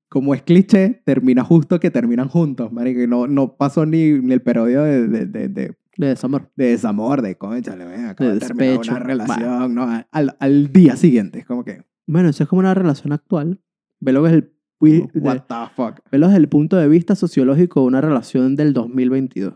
[0.08, 4.42] como es cliché, termina justo que terminan juntos, marico, no, no pasó ni, ni el
[4.42, 6.50] periodo de, de, de, de- De desamor.
[6.56, 8.90] de desamor, de conchale, ven, acabo De de, terminar despecho.
[8.92, 10.04] una relación, ¿no?
[10.10, 13.60] Al, al día siguiente, es como que, Bueno, eso es como una relación actual.
[13.98, 16.00] Velo desde el, pu- de- what the fuck.
[16.10, 19.54] velo desde el punto de vista sociológico de una relación del 2022.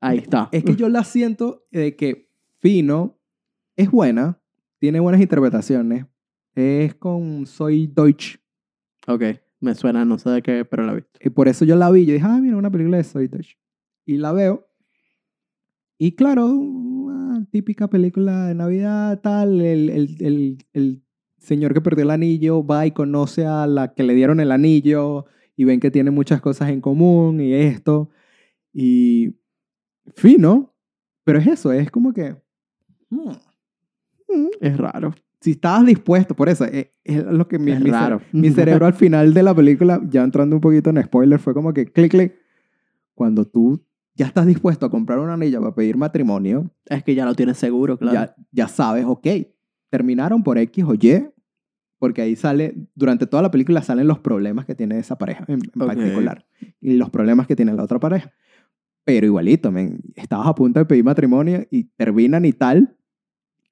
[0.00, 0.48] Ahí está.
[0.52, 3.18] Es que yo la siento de que Fino
[3.76, 4.40] es buena,
[4.78, 6.06] tiene buenas interpretaciones,
[6.54, 8.36] es con Soy Deutsch,
[9.06, 9.22] Ok,
[9.60, 11.02] me suena, no sé de qué, pero la vi.
[11.20, 13.56] y por eso yo la vi, yo dije, ah, mira, una película de Soy Deutsch.
[14.08, 14.66] Y la veo,
[15.98, 21.02] y claro, una típica película de Navidad, tal, el, el, el, el
[21.36, 25.26] señor que perdió el anillo va y conoce a la que le dieron el anillo,
[25.56, 28.08] y ven que tienen muchas cosas en común, y esto,
[28.72, 29.34] y
[30.14, 30.74] fino,
[31.24, 32.34] pero es eso, es como que...
[33.10, 33.28] hmm,
[34.60, 35.14] Es raro.
[35.40, 38.20] si estabas dispuesto, por eso, es, es lo que mi, Es mi raro.
[38.20, 41.52] cere- mi cerebro al final de la película, ya entrando un poquito en spoiler, fue
[41.52, 42.34] como que clic, clic.
[43.14, 43.84] Cuando tú
[44.18, 47.56] ya estás dispuesto a comprar un anillo para pedir matrimonio, Es que ya lo tienes
[47.56, 48.14] seguro, claro.
[48.14, 49.26] ya, ya sabes, ok,
[49.90, 51.28] terminaron por X o Y,
[51.98, 55.60] porque ahí sale, durante toda la película salen los problemas que tiene esa pareja en,
[55.60, 56.44] particular
[56.80, 58.32] y los problemas que tiene la otra pareja.
[59.04, 62.96] Pero igualito, men, estabas a punto de pedir matrimonio y terminan y tal.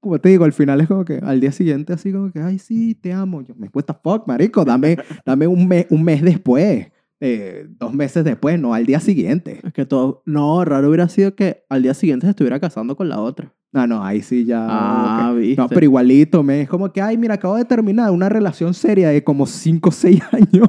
[0.01, 2.59] Como te digo, al final es como que al día siguiente así como que, ay,
[2.59, 3.43] sí, te amo.
[3.43, 6.89] Yo, me cuesta fuck, marico, dame, dame un, mes, un mes después,
[7.21, 9.61] eh, dos meses después, no al día siguiente.
[9.65, 10.23] Es que todo.
[10.27, 13.55] No, raro hubiera sido que al día siguiente se estuviera casando con la otra.
[13.73, 14.67] No, no, ahí sí ya...
[14.69, 15.39] Ah, ok.
[15.39, 15.61] viste.
[15.61, 19.11] No, pero igualito, me es como que, ay, mira, acabo de terminar una relación seria
[19.11, 20.69] de como 5 o 6 años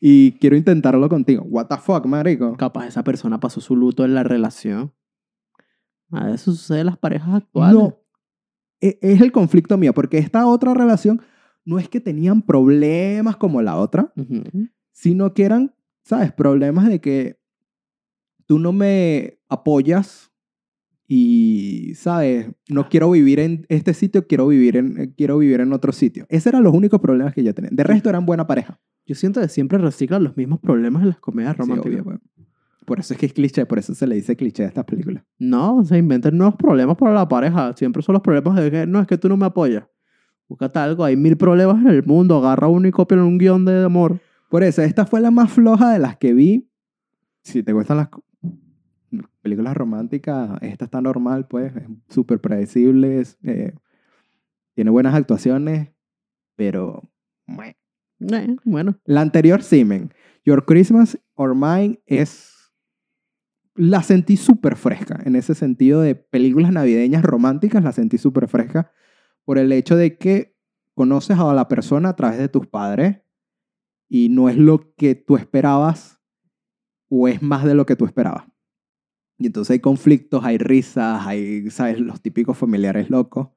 [0.00, 1.42] y quiero intentarlo contigo.
[1.48, 2.56] What the fuck, marico.
[2.56, 4.92] Capaz esa persona pasó su luto en la relación.
[6.12, 7.74] A eso sucede en las parejas actuales.
[7.74, 7.98] No,
[8.80, 11.20] e- es el conflicto mío, porque esta otra relación
[11.64, 14.42] no es que tenían problemas como la otra, Ujú.
[15.00, 16.30] Sino que eran, ¿sabes?
[16.30, 17.38] Problemas de que
[18.44, 20.30] tú no me apoyas
[21.08, 22.48] y, ¿sabes?
[22.68, 26.26] No quiero vivir en este sitio, quiero vivir en, eh, quiero vivir en otro sitio.
[26.28, 27.70] Esos eran los únicos problemas que yo tenía.
[27.72, 28.78] De resto eran buena pareja.
[29.06, 31.92] Yo siento que siempre reciclan los mismos problemas en las comedias Sí, románticas.
[31.92, 32.20] obvio, weón.
[32.84, 35.24] Por eso es que es cliché, por eso se le dice cliché a estas películas.
[35.38, 37.72] No, se inventan nuevos problemas para la pareja.
[37.74, 39.84] Siempre son los problemas de que no es que tú no me apoyas.
[40.46, 42.36] Búscate algo, hay mil problemas en el mundo.
[42.36, 44.20] Agarra uno y copia un guion de amor.
[44.50, 46.68] Por eso, esta fue la más floja de las que vi.
[47.44, 48.08] Si te gustan las
[49.42, 53.74] películas románticas, esta está normal, pues, es súper predecible, eh,
[54.74, 55.90] tiene buenas actuaciones,
[56.56, 57.08] pero...
[57.46, 60.12] bueno, La anterior, Simen,
[60.44, 62.72] Your Christmas or Mine es...
[63.76, 68.90] La sentí súper fresca, en ese sentido de películas navideñas románticas, la sentí súper fresca
[69.44, 70.56] por el hecho de que
[70.94, 73.20] conoces a la persona a través de tus padres
[74.10, 76.20] y no es lo que tú esperabas
[77.08, 78.44] o es más de lo que tú esperabas.
[79.38, 81.98] Y entonces hay conflictos, hay risas, hay, ¿sabes?
[82.00, 83.48] Los típicos familiares locos.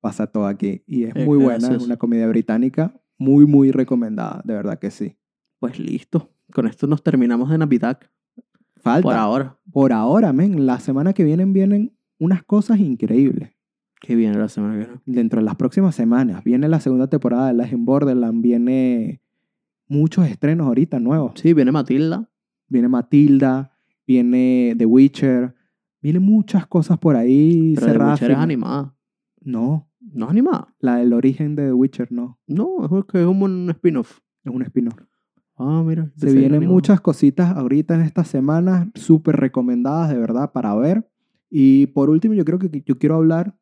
[0.00, 0.84] Pasa todo aquí.
[0.86, 4.90] Y es Es muy buena, es una comedia británica muy, muy recomendada, de verdad que
[4.90, 5.16] sí.
[5.58, 6.30] pues listo.
[6.52, 7.98] Con esto nos terminamos de Navidad.
[8.76, 9.02] Falta.
[9.02, 9.58] Por ahora.
[9.70, 10.64] Por ahora, men.
[10.64, 13.50] La semana que viene vienen unas cosas increíbles.
[14.00, 15.00] Qué viene la semana que viene.
[15.04, 16.44] Dentro de las próximas semanas.
[16.44, 18.40] Viene la segunda temporada de in Borderland.
[18.40, 19.20] Viene
[19.88, 21.32] muchos estrenos ahorita nuevos.
[21.36, 22.28] Sí, viene Matilda.
[22.68, 23.72] Viene Matilda.
[24.06, 25.54] Viene The Witcher.
[26.00, 28.20] Vienen muchas cosas por ahí Pero The cerradas.
[28.20, 28.94] Witcher es animada.
[29.40, 29.90] No.
[30.00, 30.74] ¿No es animada?
[30.78, 32.38] La del origen de The Witcher, no.
[32.46, 34.20] No, es que es como un spin-off.
[34.44, 34.98] Es un spin-off.
[35.56, 36.10] Ah, mira.
[36.16, 36.72] Se vienen animado.
[36.72, 41.10] muchas cositas ahorita en estas semanas, súper recomendadas de verdad para ver.
[41.50, 43.58] Y por último, yo creo que yo quiero hablar,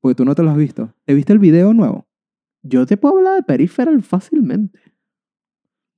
[0.00, 0.92] porque tú no te lo has visto.
[1.04, 2.06] ¿Te viste el video nuevo?
[2.62, 4.78] Yo te puedo hablar de Peripheral fácilmente.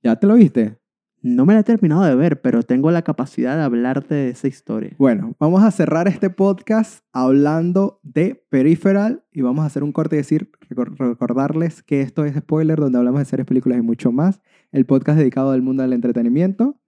[0.03, 0.77] ¿Ya te lo viste?
[1.23, 4.47] No me la he terminado de ver, pero tengo la capacidad de hablarte de esa
[4.47, 4.95] historia.
[4.97, 10.15] Bueno, vamos a cerrar este podcast hablando de Peripheral y vamos a hacer un corte
[10.15, 14.11] y decir, recor- recordarles que esto es spoiler, donde hablamos de series, películas y mucho
[14.11, 14.41] más.
[14.71, 16.79] El podcast dedicado al mundo del entretenimiento.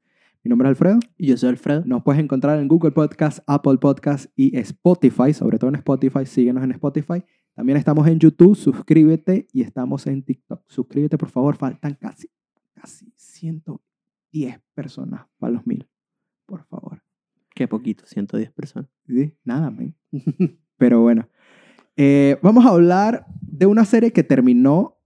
[0.43, 0.97] Mi nombre es Alfredo.
[1.16, 1.84] Y yo soy Alfredo.
[1.86, 6.26] Nos puedes encontrar en Google Podcast, Apple Podcast y Spotify, sobre todo en Spotify.
[6.26, 7.24] Síguenos en Spotify.
[7.53, 10.64] También estamos en YouTube, suscríbete y estamos en TikTok.
[10.68, 12.28] Suscríbete, por favor, faltan casi,
[12.84, 15.88] casi 110 personas para los mil.
[16.45, 17.01] Por favor.
[17.55, 18.89] Qué poquito, 110 personas.
[19.07, 19.34] ¿Sí?
[19.45, 19.95] Nada, men.
[20.77, 21.29] Pero bueno.
[21.95, 24.97] Eh, vamos a hablar de una serie que terminó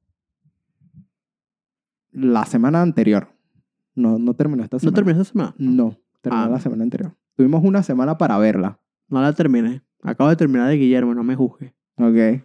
[2.12, 3.28] la semana anterior.
[3.94, 4.96] No, no terminó esta ¿No semana.
[4.96, 5.56] terminé esta semana?
[5.58, 6.50] No, terminó Ah.
[6.50, 7.16] la semana anterior.
[7.36, 8.80] Tuvimos una semana para verla.
[9.10, 9.84] No la terminé.
[10.02, 11.76] Acabo de terminar de Guillermo, no me juzgue.
[11.98, 12.44] Ok.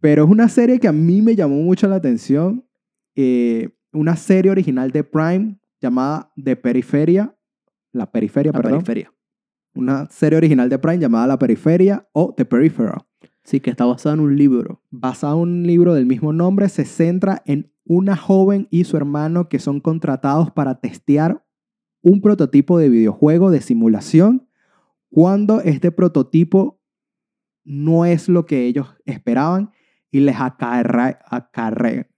[0.00, 2.64] Pero es una serie que a mí me llamó mucho la atención.
[3.16, 7.34] eh, una serie original de Prime llamada The Periferia.
[7.92, 8.82] La Periferia, La perdón.
[8.82, 9.12] periferia.
[9.76, 13.02] una serie original de Prime llamada La Periferia o The Peripheral.
[13.42, 14.80] Sí, que está basada en un libro.
[14.90, 19.48] Basado en un libro del mismo nombre, se centra en una joven y su hermano
[19.48, 21.44] que son contratados para testear
[22.02, 24.48] un prototipo de videojuego de simulación
[25.10, 26.80] cuando este prototipo
[27.64, 29.70] no es lo que ellos esperaban
[30.10, 32.08] y les acarre- acarreará,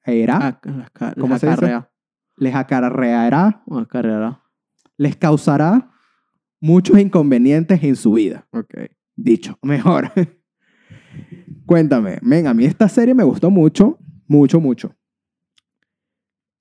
[0.93, 1.57] Ca- ¿Cómo se dice?
[1.59, 1.91] acarrea.
[2.37, 4.43] les acarreará, acarreará.
[4.97, 5.91] les causará
[6.61, 8.47] muchos inconvenientes en su vida.
[8.53, 8.75] Ok.
[9.17, 10.11] Dicho, mejor.
[11.67, 13.99] Cuéntame, men, a mí esta serie me gustó mucho,
[14.29, 14.95] mucho, mucho.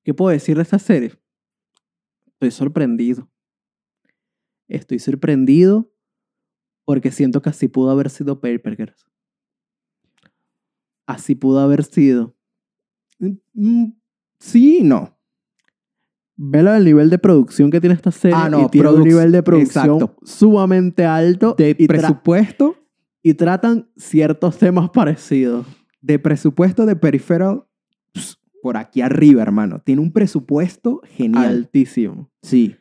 [0.03, 1.13] ¿Qué puedo decir de esta serie?
[2.27, 3.29] Estoy sorprendido.
[4.67, 5.91] Estoy sorprendido
[6.85, 9.05] porque siento que así pudo haber sido Paper Girls.
[11.07, 12.35] Así pudo haber sido.
[13.19, 13.85] Mm,
[14.39, 15.17] Sí y no.
[16.37, 18.37] Velo el nivel de producción que tiene esta serie.
[18.37, 20.17] Ah, no, y tiene un nivel de producción exacto.
[20.23, 21.55] sumamente alto.
[21.57, 22.75] De y, presupuesto,
[23.23, 25.65] y tratan ciertos temas parecidos.
[26.01, 27.63] de presupuesto de Peripheral,
[28.61, 29.79] por aquí arriba, hermano.
[29.79, 31.45] Tiene un presupuesto genial.
[31.45, 32.29] Altísimo.
[32.41, 32.75] Sí.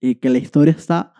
[0.00, 1.14] Y que la historia está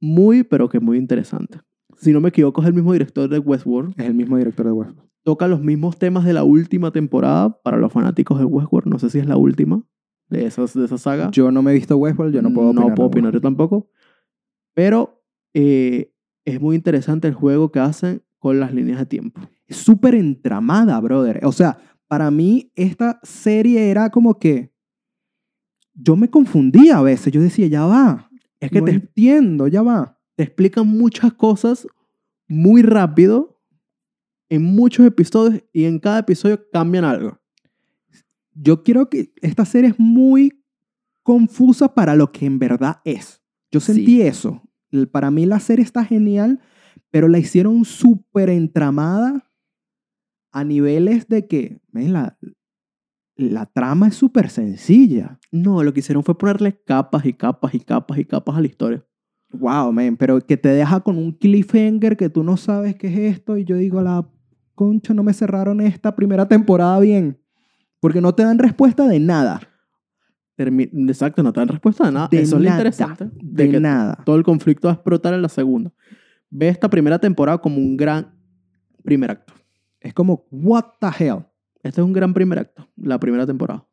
[0.00, 1.60] muy, pero que muy interesante.
[1.96, 3.94] Si no me equivoco, es el mismo director de Westworld.
[3.98, 5.08] Es el mismo director de Westworld.
[5.26, 8.86] Toca los mismos temas de la última temporada para los fanáticos de Westworld.
[8.86, 9.82] No sé si es la última
[10.28, 11.32] de, esas, de esa saga.
[11.32, 12.88] Yo no me he visto Westworld, yo no puedo opinar.
[12.90, 13.90] No puedo opinar yo tampoco.
[14.72, 16.12] Pero eh,
[16.44, 19.40] es muy interesante el juego que hacen con las líneas de tiempo.
[19.66, 21.44] Es súper entramada, brother.
[21.44, 24.72] O sea, para mí esta serie era como que
[25.92, 27.32] yo me confundía a veces.
[27.32, 28.30] Yo decía, ya va.
[28.60, 30.20] Es que no te, entiendo, ya va.
[30.36, 31.88] te explican muchas cosas
[32.46, 33.55] muy rápido
[34.48, 37.40] en muchos episodios y en cada episodio cambian algo.
[38.54, 40.62] Yo quiero que esta serie es muy
[41.22, 43.42] confusa para lo que en verdad es.
[43.70, 43.94] Yo Sí.
[43.94, 44.62] sentí eso.
[45.12, 46.60] Para mí la serie está genial,
[47.10, 49.50] pero la hicieron súper entramada
[50.52, 52.38] a niveles de que, ven, la,
[53.34, 55.38] la trama es súper sencilla.
[55.50, 58.66] No, lo que hicieron fue ponerle capas y capas y capas y capas a la
[58.68, 59.04] historia.
[59.52, 63.34] Wow, man, pero que te deja con un cliffhanger que tú no sabes qué es
[63.36, 64.26] esto y yo digo, la
[64.76, 67.40] concha, no me cerraron esta primera temporada bien.
[67.98, 69.60] Porque no te dan respuesta de nada.
[70.56, 72.28] Exacto, no te dan respuesta de nada.
[72.30, 73.30] De Eso es lo nada, interesante.
[73.42, 74.22] De, que nada.
[74.24, 75.92] todo el conflicto va a explotar en la segunda.
[76.50, 78.32] Ve esta primera temporada como un gran
[79.02, 79.52] primer acto.
[80.00, 81.44] Es como, what the hell.
[81.82, 83.86] Este es un gran primer acto, la primera temporada.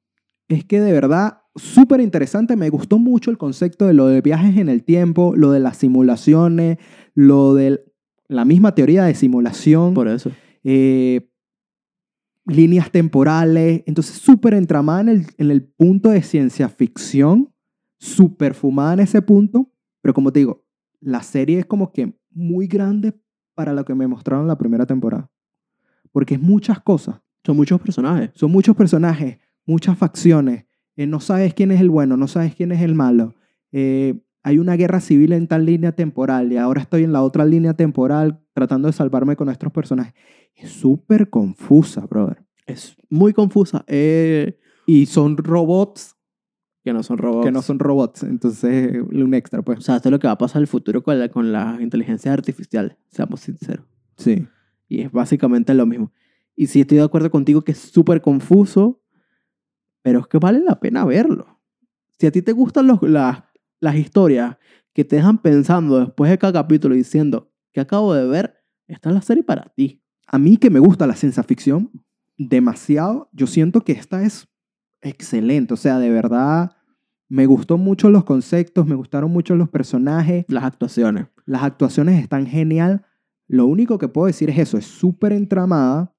[0.48, 2.56] Es que de verdad, súper interesante.
[2.56, 5.78] Me gustó mucho el concepto de lo de viajes en el tiempo, lo de las
[5.78, 6.78] simulaciones,
[7.14, 7.84] lo de
[8.28, 9.94] la misma teoría de simulación.
[9.94, 10.32] Por eso.
[10.64, 11.30] Eh,
[12.46, 13.84] líneas temporales.
[13.86, 17.54] Entonces, súper entramada en el, en el punto de ciencia ficción,
[17.98, 19.72] súper fumada en ese punto.
[20.02, 20.66] Pero como te digo,
[21.00, 23.14] la serie es como que muy grande
[23.54, 25.32] para lo que me mostraron la primera temporada.
[26.12, 27.22] Porque es muchas cosas.
[27.46, 28.32] Son muchos personajes.
[28.36, 30.66] Son muchos personajes, muchas facciones.
[30.96, 33.36] eh, no sabes quién es el bueno, no sabes quién es el malo.
[33.72, 37.46] eh, hay una guerra civil en tal línea temporal y ahora estoy en la otra
[37.46, 40.14] línea temporal tratando de salvarme con nuestros personajes.
[40.54, 42.44] Es súper confusa, brother.
[42.66, 43.84] Es muy confusa.
[43.88, 46.16] eh, Y son robots
[46.84, 47.46] que no son robots.
[47.46, 48.24] que no son robots.
[48.24, 49.84] Entonces, un extra, O pues.
[49.86, 51.78] sea, esto es lo que va a pasar en el futuro con la, con la
[51.80, 52.98] inteligencia artificial.
[53.08, 53.86] Seamos sinceros.
[54.18, 54.46] Sí.
[54.90, 56.12] Y es básicamente lo mismo.
[56.56, 59.02] Y sí estoy de acuerdo contigo que es súper confuso,
[60.02, 61.62] pero es que vale la pena verlo.
[62.20, 63.44] Si a ti te gustan los, las,
[63.84, 64.56] las historias
[64.94, 68.56] que te dejan pensando después de cada capítulo diciendo que acabo de ver,
[68.88, 70.02] esta es la serie para ti.
[70.26, 71.92] A mí que me gusta la ciencia ficción
[72.38, 74.48] demasiado, yo siento que esta es
[75.02, 75.74] excelente.
[75.74, 76.78] O sea, de verdad,
[77.28, 80.46] me gustó mucho los conceptos, me gustaron mucho los personajes.
[80.48, 81.28] Las actuaciones.
[81.46, 83.06] Las actuaciones están genial.
[83.48, 86.16] Lo único que puedo decir es eso, es súper entramada,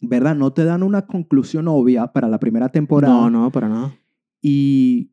[0.00, 0.34] ¿verdad?
[0.34, 3.14] No te dan una conclusión obvia para la primera temporada.
[3.14, 3.94] No, no, para nada.
[4.40, 5.11] Y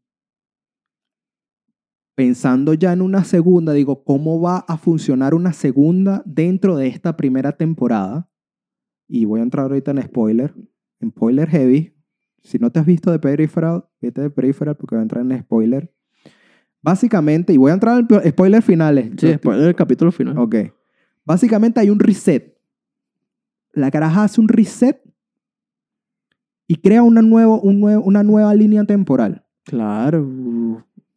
[2.20, 7.16] pensando ya en una segunda, digo, ¿cómo va a funcionar una segunda dentro de esta
[7.16, 8.30] primera temporada?
[9.08, 10.54] Y voy a entrar ahorita en spoiler,
[11.00, 11.96] en spoiler heavy.
[12.44, 15.40] Si no te has visto de Peripheral, vete de Peripheral porque voy a entrar en
[15.40, 15.94] spoiler.
[16.82, 19.12] Básicamente, y voy a entrar en spoiler finales.
[19.18, 20.38] Sí, después del capítulo final.
[20.38, 20.56] Ok.
[21.24, 22.54] Básicamente hay un reset.
[23.72, 25.02] La caraja hace un reset
[26.68, 29.46] y crea una, nuevo, un nuevo- una nueva línea temporal.
[29.64, 30.28] Claro.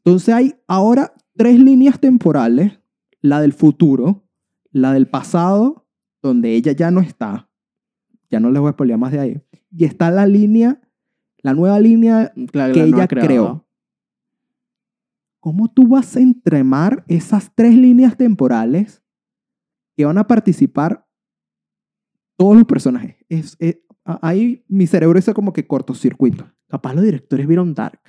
[0.04, 2.78] Entonces hay ahora tres líneas temporales.
[3.20, 4.24] La del futuro,
[4.72, 5.86] la del pasado,
[6.22, 7.48] donde ella ya no está.
[8.30, 9.40] Ya no les voy a spoilear más de ahí.
[9.70, 10.80] Y está la línea,
[11.38, 13.66] la nueva línea que la ella creó.
[15.40, 19.02] ¿cómo tú vas a entremar esas tres líneas temporales
[19.96, 21.06] que van a participar
[22.36, 23.16] todos los personajes?
[23.28, 26.48] Es, es- a- ahí mi cerebro hizo como que cortocircuito.
[26.68, 28.00] Capaz los directores vieron Dark.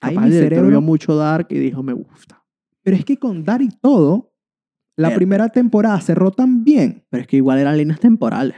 [0.00, 2.42] Ahí mi cerebro- vio mucho Dark y dijo, me gusta.
[2.82, 4.32] Pero es que con Dar y todo,
[4.96, 8.56] la Pero- primera temporada cerró tan bien, Pero es que igual eran líneas temporales.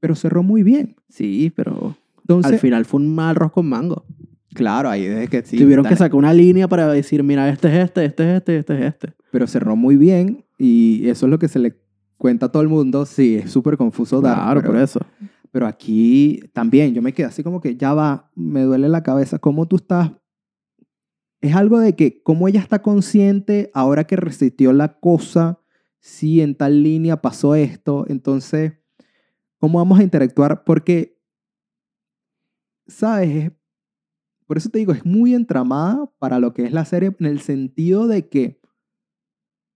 [0.00, 0.96] pero cerró muy bien.
[1.08, 4.04] Sí, pero Entonces, al final fue un mal arroz con mango.
[4.52, 5.96] claro, ahí desde que sí, Tuvieron que dale.
[5.98, 9.12] sacar una línea para decir, mira, este es este, este es este, este es este.
[9.30, 11.74] pero cerró muy bien y eso es lo que se le
[12.18, 13.06] cuenta a todo el mundo.
[13.06, 15.00] Sí, es súper confuso Dark, Claro, pero, por eso.
[15.50, 19.38] pero aquí también yo me quedé así como que ya va, me duele la cabeza.
[19.38, 20.10] ¿Cómo tú estás?
[21.44, 25.60] Es algo de que cómo ella está consciente ahora que resistió la cosa,
[26.00, 28.72] si en tal línea pasó esto, entonces,
[29.58, 30.64] ¿cómo vamos a interactuar?
[30.64, 31.20] Porque,
[32.86, 33.28] ¿sabes?
[33.44, 33.52] Es-
[34.46, 37.40] Por eso te digo, es muy entramada para lo que es la serie en el
[37.40, 38.60] sentido de que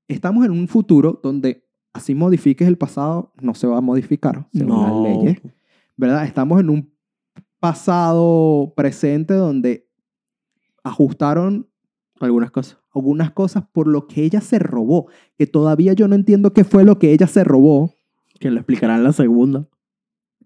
[0.08, 4.80] estamos en un futuro donde así modifiques el pasado, no se va a modificar según
[4.82, 5.38] las leyes.
[5.96, 6.24] ¿verdad?
[6.24, 6.94] Estamos en un
[7.60, 9.87] pasado presente donde
[10.88, 11.68] ajustaron
[12.20, 12.78] Algunas cosas.
[12.94, 16.84] algunas cosas por lo que ella se robó, que todavía yo no entiendo qué fue
[16.84, 17.94] lo que ella se robó.
[18.40, 19.68] Que lo explicarán en la segunda.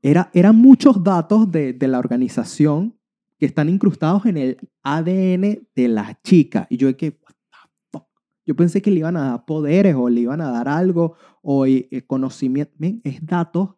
[0.03, 2.97] Era, eran muchos datos de, de la organización
[3.39, 6.67] que están incrustados en el ADN de la chica.
[6.71, 7.59] Y yo de que, what the
[7.93, 8.07] fuck?
[8.47, 11.67] Yo pensé que le iban a dar poderes o le iban a dar algo o
[11.67, 12.73] eh, eh, conocimiento.
[12.79, 13.71] Men, es datos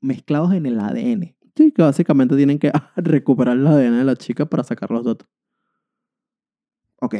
[0.00, 1.34] mezclados en el ADN.
[1.54, 5.28] Sí, que básicamente tienen que recuperar el ADN de la chica para sacar los datos.
[7.04, 7.14] Ok,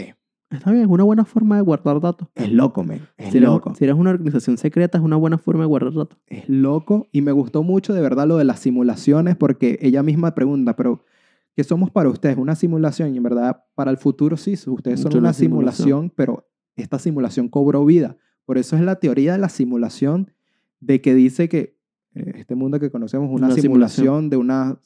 [0.51, 2.29] Está bien, es una buena forma de guardar datos.
[2.35, 3.01] es loco, men.
[3.17, 3.75] Es si, eres, loco.
[3.75, 6.19] si eres una organización secreta, es una buena forma de guardar datos.
[6.27, 10.35] es loco y me gustó mucho de verdad lo de las simulaciones porque ella misma
[10.35, 11.05] pregunta, pero
[11.57, 12.37] ¿qué somos para ustedes?
[12.37, 13.15] ¿Una simulación?
[13.15, 16.99] Y en verdad para el futuro sí, ustedes son Es una una simulación, pero esta
[16.99, 18.19] simulación cobró vida.
[18.45, 20.33] Por eso es la teoría de la simulación
[20.81, 21.79] de que dice que
[22.15, 24.31] eh, este mundo que conocemos es una, Una simulación, simulación.
[24.31, 24.79] de una,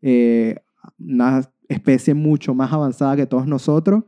[0.00, 0.56] eh,
[0.98, 4.02] una especie mucho más avanzada que todos nosotros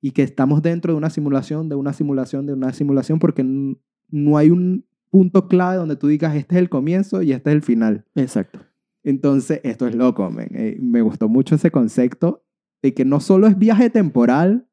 [0.00, 4.36] y que estamos dentro de una simulación, de una simulación, de una simulación, porque no
[4.38, 7.62] hay un punto clave donde tú digas este es el comienzo y este es el
[7.62, 8.04] final.
[8.14, 8.60] Exacto.
[9.02, 10.48] Entonces, esto es loco, men.
[10.54, 12.44] Eh, me gustó mucho ese concepto
[12.82, 14.66] de que no solo es viaje temporal,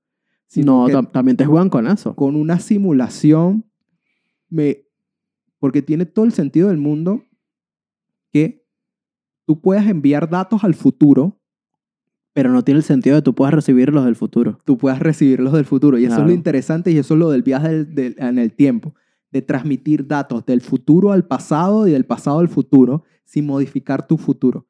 [0.48, 2.16] sino No, que tam- también te juegan con eso.
[2.16, 3.66] con una simulación,
[4.50, 4.86] me,
[5.60, 7.24] porque tiene todo el sentido del mundo
[8.32, 8.66] que
[9.46, 11.40] tú puedas enviar datos al futuro,
[12.38, 14.60] Pero no tiene el sentido de que tú puedas recibir los del futuro.
[14.64, 15.98] tú puedas recibirlos del futuro.
[15.98, 18.54] Y eso es lo interesante y eso es lo del viaje del- del- en el
[18.54, 18.94] tiempo,
[19.32, 24.18] de transmitir datos del futuro al pasado y del pasado al futuro sin modificar tu
[24.18, 24.68] futuro.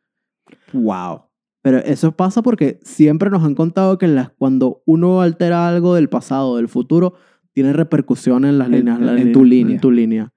[0.71, 1.23] ¡Wow!
[1.61, 6.07] Pero eso pasa porque siempre nos han contado que las, cuando uno altera algo del
[6.07, 7.15] pasado o del futuro,
[7.51, 8.99] tiene repercusión en las En- líneas.
[9.01, 9.75] en- en tu línea.
[9.75, 10.33] En tu línea.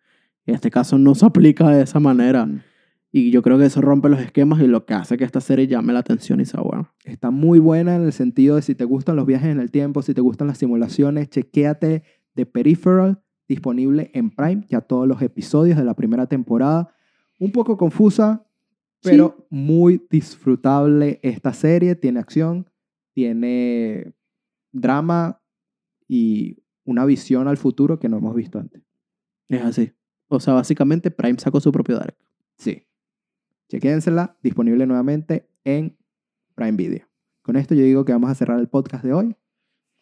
[0.47, 2.47] En este caso no se aplica de esa manera.
[2.47, 2.61] Mm.
[3.13, 5.67] Y yo creo que eso rompe los esquemas y lo que hace que esta serie
[5.67, 6.93] llame la atención y sea buena.
[7.05, 10.03] Está muy buena en el sentido de si te gustan los viajes en el tiempo,
[10.03, 12.05] si te gustan las simulaciones, chequéate
[12.35, 16.95] The Peripheral, disponible en Prime, ya todos los episodios de la primera temporada.
[17.41, 18.47] Un poco confusa,
[19.03, 21.97] pero muy disfrutable esta serie.
[21.97, 22.71] Tiene acción,
[23.13, 24.15] tiene
[24.71, 25.43] drama
[26.07, 28.83] y una visión al futuro que no hemos visto antes.
[29.49, 29.93] Es así.
[30.29, 32.17] O sea, básicamente Prime sacó su propio Dark.
[32.57, 32.85] Sí.
[33.71, 35.97] Chequénsela, disponible nuevamente en
[36.57, 37.07] Prime Video.
[37.43, 39.37] Con esto yo digo que vamos a cerrar el podcast de hoy.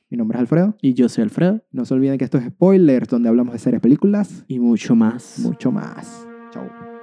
[0.08, 0.74] Mi nombre es Alfredo.
[0.80, 1.62] Y yo soy Alfredo.
[1.70, 5.38] No se olviden que esto es Spoilers, donde hablamos de series, películas, Y mucho más.
[5.40, 6.26] mucho más.
[6.50, 6.97] Chao.